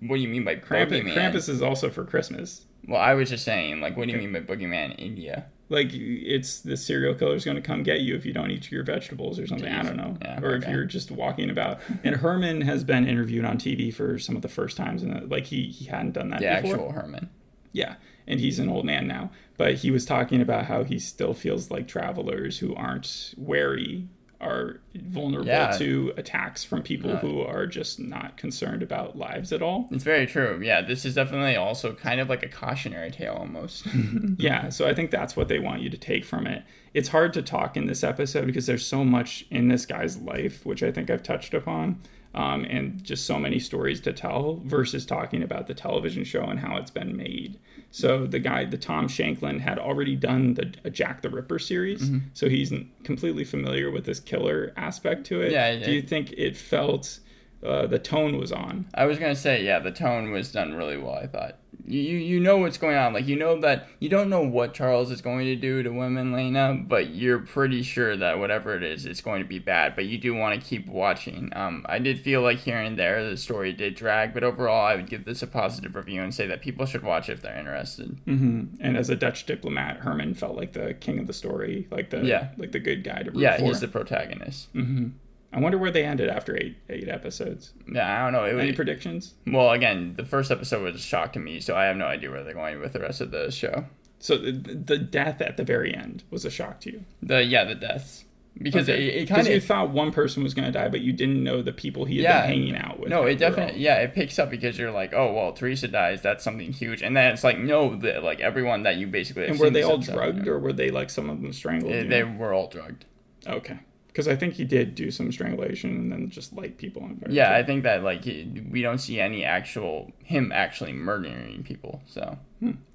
what 0.00 0.16
do 0.16 0.22
you 0.22 0.28
mean 0.28 0.44
by 0.44 0.56
Krampus, 0.56 1.02
boogeyman? 1.02 1.14
Krampus 1.14 1.48
is 1.50 1.60
also 1.60 1.90
for 1.90 2.04
Christmas. 2.04 2.64
Well, 2.88 3.00
I 3.00 3.12
was 3.14 3.28
just 3.30 3.44
saying, 3.44 3.80
like, 3.80 3.96
what 3.96 4.06
do 4.06 4.12
you 4.14 4.18
mean 4.18 4.32
by 4.32 4.40
boogeyman 4.40 4.92
in 4.92 4.98
India? 4.98 5.46
Like 5.70 5.88
it's 5.92 6.60
the 6.60 6.76
serial 6.76 7.14
killer 7.14 7.34
is 7.34 7.44
going 7.44 7.56
to 7.56 7.62
come 7.62 7.82
get 7.82 8.00
you 8.00 8.14
if 8.14 8.26
you 8.26 8.32
don't 8.34 8.50
eat 8.50 8.70
your 8.70 8.84
vegetables 8.84 9.38
or 9.38 9.46
something. 9.46 9.72
I 9.72 9.82
don't 9.82 9.96
know, 9.96 10.16
Yeah, 10.20 10.40
or 10.42 10.54
if 10.56 10.68
you're 10.68 10.84
just 10.84 11.10
walking 11.10 11.48
about. 11.50 11.80
And 12.02 12.16
Herman 12.16 12.60
has 12.62 12.84
been 12.84 13.06
interviewed 13.06 13.44
on 13.46 13.56
TV 13.58 13.92
for 13.92 14.18
some 14.18 14.36
of 14.36 14.42
the 14.42 14.48
first 14.48 14.76
times, 14.76 15.02
and 15.02 15.14
uh, 15.16 15.20
like 15.26 15.46
he 15.46 15.64
he 15.68 15.86
hadn't 15.86 16.12
done 16.12 16.28
that 16.30 16.40
The 16.40 16.60
before. 16.62 16.74
actual 16.74 16.92
Herman. 16.92 17.30
Yeah, 17.72 17.94
and 18.26 18.40
he's 18.40 18.58
an 18.58 18.68
old 18.68 18.84
man 18.84 19.06
now, 19.08 19.30
but 19.56 19.76
he 19.76 19.90
was 19.90 20.04
talking 20.04 20.40
about 20.40 20.66
how 20.66 20.84
he 20.84 20.98
still 20.98 21.34
feels 21.34 21.70
like 21.70 21.88
travelers 21.88 22.58
who 22.58 22.74
aren't 22.74 23.34
wary 23.36 24.06
are 24.40 24.80
vulnerable 24.94 25.46
Yeah. 25.48 25.72
to 25.78 26.12
attacks 26.16 26.64
from 26.64 26.82
people 26.82 27.16
who 27.16 27.40
are 27.40 27.66
just 27.66 27.98
not 27.98 28.36
concerned 28.36 28.82
about 28.82 29.16
lives 29.16 29.52
at 29.52 29.62
all. 29.62 29.88
It's 29.90 30.04
very 30.04 30.26
true. 30.26 30.60
Yeah, 30.62 30.80
this 30.82 31.04
is 31.04 31.14
definitely 31.14 31.56
also 31.56 31.94
kind 31.94 32.20
of 32.20 32.28
like 32.28 32.42
a 32.42 32.48
cautionary 32.48 33.10
tale 33.10 33.34
almost. 33.34 33.86
Yeah, 34.38 34.68
so 34.68 34.86
I 34.86 34.94
think 34.94 35.10
that's 35.10 35.36
what 35.36 35.48
they 35.48 35.58
want 35.58 35.80
you 35.82 35.90
to 35.90 35.96
take 35.98 36.24
from 36.24 36.46
it. 36.46 36.62
It's 36.92 37.08
hard 37.08 37.32
to 37.34 37.42
talk 37.42 37.76
in 37.76 37.86
this 37.86 38.04
episode 38.04 38.46
because 38.46 38.66
there's 38.66 38.84
so 38.86 39.04
much 39.04 39.46
in 39.50 39.68
this 39.68 39.86
guy's 39.86 40.18
life, 40.18 40.64
which 40.66 40.82
I 40.82 40.90
think 40.92 41.08
I've 41.10 41.22
touched 41.22 41.54
upon, 41.54 42.00
um, 42.34 42.64
and 42.68 43.02
just 43.02 43.26
so 43.26 43.38
many 43.38 43.58
stories 43.58 44.00
to 44.02 44.12
tell 44.12 44.60
versus 44.64 45.06
talking 45.06 45.42
about 45.42 45.66
the 45.66 45.74
television 45.74 46.24
show 46.24 46.42
and 46.44 46.60
how 46.60 46.76
it's 46.76 46.90
been 46.90 47.16
made. 47.16 47.58
So 47.96 48.26
the 48.26 48.40
guy, 48.40 48.64
the 48.64 48.76
Tom 48.76 49.06
Shankland, 49.06 49.60
had 49.60 49.78
already 49.78 50.16
done 50.16 50.54
the 50.54 50.74
a 50.82 50.90
Jack 50.90 51.22
the 51.22 51.30
Ripper 51.30 51.60
series, 51.60 52.02
Mm-hmm. 52.02 52.18
so 52.34 52.48
he's 52.48 52.72
completely 53.04 53.44
familiar 53.44 53.88
with 53.88 54.04
this 54.04 54.18
killer 54.18 54.72
aspect 54.76 55.24
to 55.26 55.42
it. 55.42 55.52
Yeah, 55.52 55.76
Do 55.84 55.92
you 55.92 56.02
think 56.02 56.32
it 56.36 56.56
felt 56.56 57.20
uh, 57.62 57.86
the 57.86 58.00
tone 58.00 58.36
was 58.36 58.50
on. 58.50 58.86
I 58.94 59.06
was 59.06 59.18
gonna 59.20 59.36
say, 59.36 59.64
yeah, 59.64 59.78
the 59.78 59.92
tone 59.92 60.32
was 60.32 60.50
done 60.50 60.74
really 60.74 60.96
well. 60.98 61.14
I 61.14 61.28
thought 61.28 61.58
you 61.86 62.00
you 62.00 62.16
you 62.18 62.40
know 62.40 62.58
what's 62.58 62.78
going 62.78 62.96
on. 62.96 63.12
Like 63.12 63.26
you 63.26 63.36
know 63.36 63.60
that 63.60 63.88
you 64.00 64.08
don't 64.08 64.28
know 64.30 64.42
what 64.42 64.74
Charles 64.74 65.10
is 65.10 65.20
going 65.20 65.44
to 65.46 65.56
do 65.56 65.82
to 65.82 65.90
women, 65.90 66.32
Lena, 66.32 66.74
but 66.86 67.10
you're 67.10 67.38
pretty 67.40 67.82
sure 67.82 68.16
that 68.16 68.38
whatever 68.38 68.74
it 68.76 68.82
is, 68.82 69.06
it's 69.06 69.20
going 69.20 69.42
to 69.42 69.48
be 69.48 69.58
bad. 69.58 69.94
But 69.94 70.06
you 70.06 70.18
do 70.18 70.34
want 70.34 70.60
to 70.60 70.66
keep 70.66 70.86
watching. 70.88 71.50
Um, 71.54 71.84
I 71.88 71.98
did 71.98 72.20
feel 72.20 72.40
like 72.42 72.58
here 72.58 72.78
and 72.78 72.98
there 72.98 73.28
the 73.28 73.36
story 73.36 73.72
did 73.72 73.94
drag, 73.94 74.32
but 74.34 74.44
overall, 74.44 74.86
I 74.86 74.96
would 74.96 75.08
give 75.10 75.24
this 75.24 75.42
a 75.42 75.46
positive 75.46 75.94
review 75.94 76.22
and 76.22 76.34
say 76.34 76.46
that 76.46 76.62
people 76.62 76.86
should 76.86 77.02
watch 77.02 77.28
if 77.28 77.42
they're 77.42 77.56
interested. 77.58 78.18
Mm-hmm. 78.26 78.76
And 78.80 78.96
as 78.96 79.10
a 79.10 79.16
Dutch 79.16 79.44
diplomat, 79.46 79.98
Herman 79.98 80.34
felt 80.34 80.56
like 80.56 80.72
the 80.72 80.94
king 80.94 81.18
of 81.18 81.26
the 81.26 81.32
story, 81.32 81.86
like 81.90 82.10
the 82.10 82.22
Yeah. 82.24 82.48
like 82.56 82.72
the 82.72 82.80
good 82.80 83.04
guy 83.04 83.22
to 83.22 83.30
root 83.30 83.40
Yeah, 83.40 83.56
for. 83.58 83.64
he's 83.64 83.80
the 83.80 83.88
protagonist. 83.88 84.68
hmm 84.72 85.08
I 85.54 85.60
wonder 85.60 85.78
where 85.78 85.90
they 85.92 86.04
ended 86.04 86.28
after 86.28 86.56
eight 86.56 86.76
eight 86.90 87.08
episodes. 87.08 87.72
Yeah, 87.90 88.20
I 88.20 88.24
don't 88.24 88.32
know. 88.32 88.44
It 88.44 88.58
Any 88.58 88.68
was, 88.70 88.76
predictions? 88.76 89.34
well, 89.46 89.70
again, 89.70 90.14
the 90.16 90.24
first 90.24 90.50
episode 90.50 90.82
was 90.82 90.96
a 90.96 90.98
shock 90.98 91.32
to 91.34 91.38
me, 91.38 91.60
so 91.60 91.76
I 91.76 91.84
have 91.84 91.96
no 91.96 92.06
idea 92.06 92.30
where 92.30 92.42
they're 92.42 92.54
going 92.54 92.80
with 92.80 92.92
the 92.92 93.00
rest 93.00 93.20
of 93.20 93.30
the 93.30 93.50
show. 93.50 93.84
So 94.18 94.36
the, 94.38 94.52
the 94.52 94.98
death 94.98 95.40
at 95.40 95.56
the 95.56 95.64
very 95.64 95.94
end 95.94 96.24
was 96.30 96.44
a 96.44 96.50
shock 96.50 96.80
to 96.80 96.90
you 96.92 97.04
The 97.22 97.44
yeah, 97.44 97.64
the 97.64 97.74
deaths 97.74 98.24
because 98.60 98.88
Okay. 98.88 99.08
it, 99.08 99.22
it 99.24 99.26
kind 99.28 99.46
you 99.48 99.60
thought 99.60 99.90
one 99.90 100.12
person 100.12 100.42
was 100.44 100.54
going 100.54 100.64
to 100.64 100.70
die, 100.72 100.88
but 100.88 101.00
you 101.00 101.12
didn't 101.12 101.42
know 101.42 101.60
the 101.60 101.72
people 101.72 102.04
he 102.04 102.18
had 102.18 102.22
Yeah. 102.22 102.40
been 102.42 102.50
hanging 102.50 102.76
out 102.76 103.00
with. 103.00 103.08
No, 103.10 103.24
it 103.24 103.34
definitely 103.36 103.80
yeah, 103.80 103.96
it 103.96 104.14
picks 104.14 104.38
up 104.38 104.48
because 104.50 104.78
you're 104.78 104.92
like, 104.92 105.12
oh 105.12 105.32
well, 105.32 105.52
Teresa 105.52 105.88
dies. 105.88 106.22
That's 106.22 106.42
something 106.42 106.72
huge, 106.72 107.02
and 107.02 107.16
then 107.16 107.32
it's 107.32 107.44
like 107.44 107.58
no, 107.58 107.96
the, 107.96 108.20
like 108.20 108.40
everyone 108.40 108.82
that 108.84 108.96
you 108.96 109.06
basically 109.08 109.46
And 109.46 109.58
were 109.58 109.70
they 109.70 109.82
all 109.82 109.98
drugged, 109.98 110.46
or 110.48 110.58
were 110.58 110.72
they 110.72 110.90
like 110.90 111.10
some 111.10 111.28
of 111.30 111.42
them 111.42 111.52
strangled? 111.52 111.92
they, 111.92 112.04
they 112.06 112.22
were 112.24 112.52
all 112.54 112.68
drugged. 112.68 113.04
Okay, 113.46 113.78
because 114.14 114.28
I 114.28 114.36
think 114.36 114.54
he 114.54 114.64
did 114.64 114.94
do 114.94 115.10
some 115.10 115.32
strangulation 115.32 115.90
and 115.90 116.12
then 116.12 116.30
just 116.30 116.52
light 116.52 116.78
people 116.78 117.02
on 117.02 117.16
fire. 117.16 117.30
Yeah, 117.32 117.52
I 117.52 117.64
think 117.64 117.82
that 117.82 118.04
like 118.04 118.22
he- 118.22 118.62
we 118.70 118.80
don't 118.80 118.98
see 118.98 119.18
any 119.20 119.44
actual 119.44 120.12
him 120.22 120.52
actually 120.54 120.92
murdering 120.92 121.64
people. 121.64 122.00
So 122.06 122.38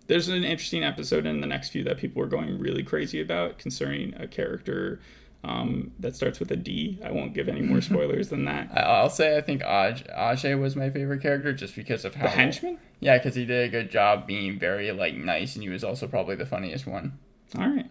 There's 0.07 0.29
an 0.29 0.43
interesting 0.45 0.83
episode 0.83 1.25
in 1.27 1.41
the 1.41 1.45
next 1.47 1.69
few 1.69 1.83
that 1.83 1.97
people 1.97 2.23
are 2.23 2.27
going 2.27 2.57
really 2.57 2.81
crazy 2.83 3.19
about 3.21 3.57
concerning 3.59 4.15
a 4.15 4.27
character 4.27 5.01
um, 5.43 5.91
that 5.99 6.15
starts 6.15 6.39
with 6.39 6.51
a 6.51 6.55
D. 6.55 6.99
I 7.03 7.11
won't 7.11 7.33
give 7.33 7.47
any 7.49 7.61
more 7.61 7.79
spoilers 7.89 8.29
than 8.29 8.45
that. 8.45 8.69
I'll 8.75 9.09
say 9.09 9.37
I 9.37 9.41
think 9.41 9.61
Aj 9.61 10.01
Ajay 10.17 10.59
was 10.59 10.75
my 10.75 10.89
favorite 10.89 11.21
character 11.21 11.51
just 11.53 11.75
because 11.75 12.05
of 12.05 12.15
how 12.15 12.23
The 12.25 12.29
henchman. 12.31 12.77
Yeah, 13.01 13.17
because 13.17 13.35
he 13.35 13.45
did 13.45 13.67
a 13.67 13.69
good 13.69 13.91
job 13.91 14.25
being 14.25 14.57
very 14.57 14.91
like 14.91 15.15
nice, 15.15 15.55
and 15.55 15.63
he 15.63 15.69
was 15.69 15.83
also 15.83 16.07
probably 16.07 16.35
the 16.35 16.45
funniest 16.45 16.87
one. 16.87 17.19
All 17.57 17.67
right. 17.69 17.89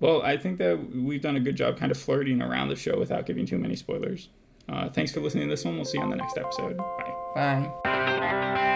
Well, 0.00 0.22
I 0.22 0.36
think 0.36 0.58
that 0.58 0.94
we've 0.94 1.20
done 1.20 1.36
a 1.36 1.40
good 1.40 1.56
job 1.56 1.76
kind 1.78 1.92
of 1.92 1.98
flirting 1.98 2.40
around 2.42 2.68
the 2.68 2.76
show 2.76 2.98
without 2.98 3.26
giving 3.26 3.46
too 3.46 3.58
many 3.58 3.76
spoilers. 3.76 4.28
Uh, 4.68 4.88
thanks 4.88 5.12
for 5.12 5.20
listening 5.20 5.44
to 5.44 5.50
this 5.50 5.64
one. 5.64 5.76
We'll 5.76 5.84
see 5.84 5.98
you 5.98 6.04
on 6.04 6.10
the 6.10 6.16
next 6.16 6.38
episode. 6.38 6.76
Bye. 7.34 7.70
Bye. 7.84 8.66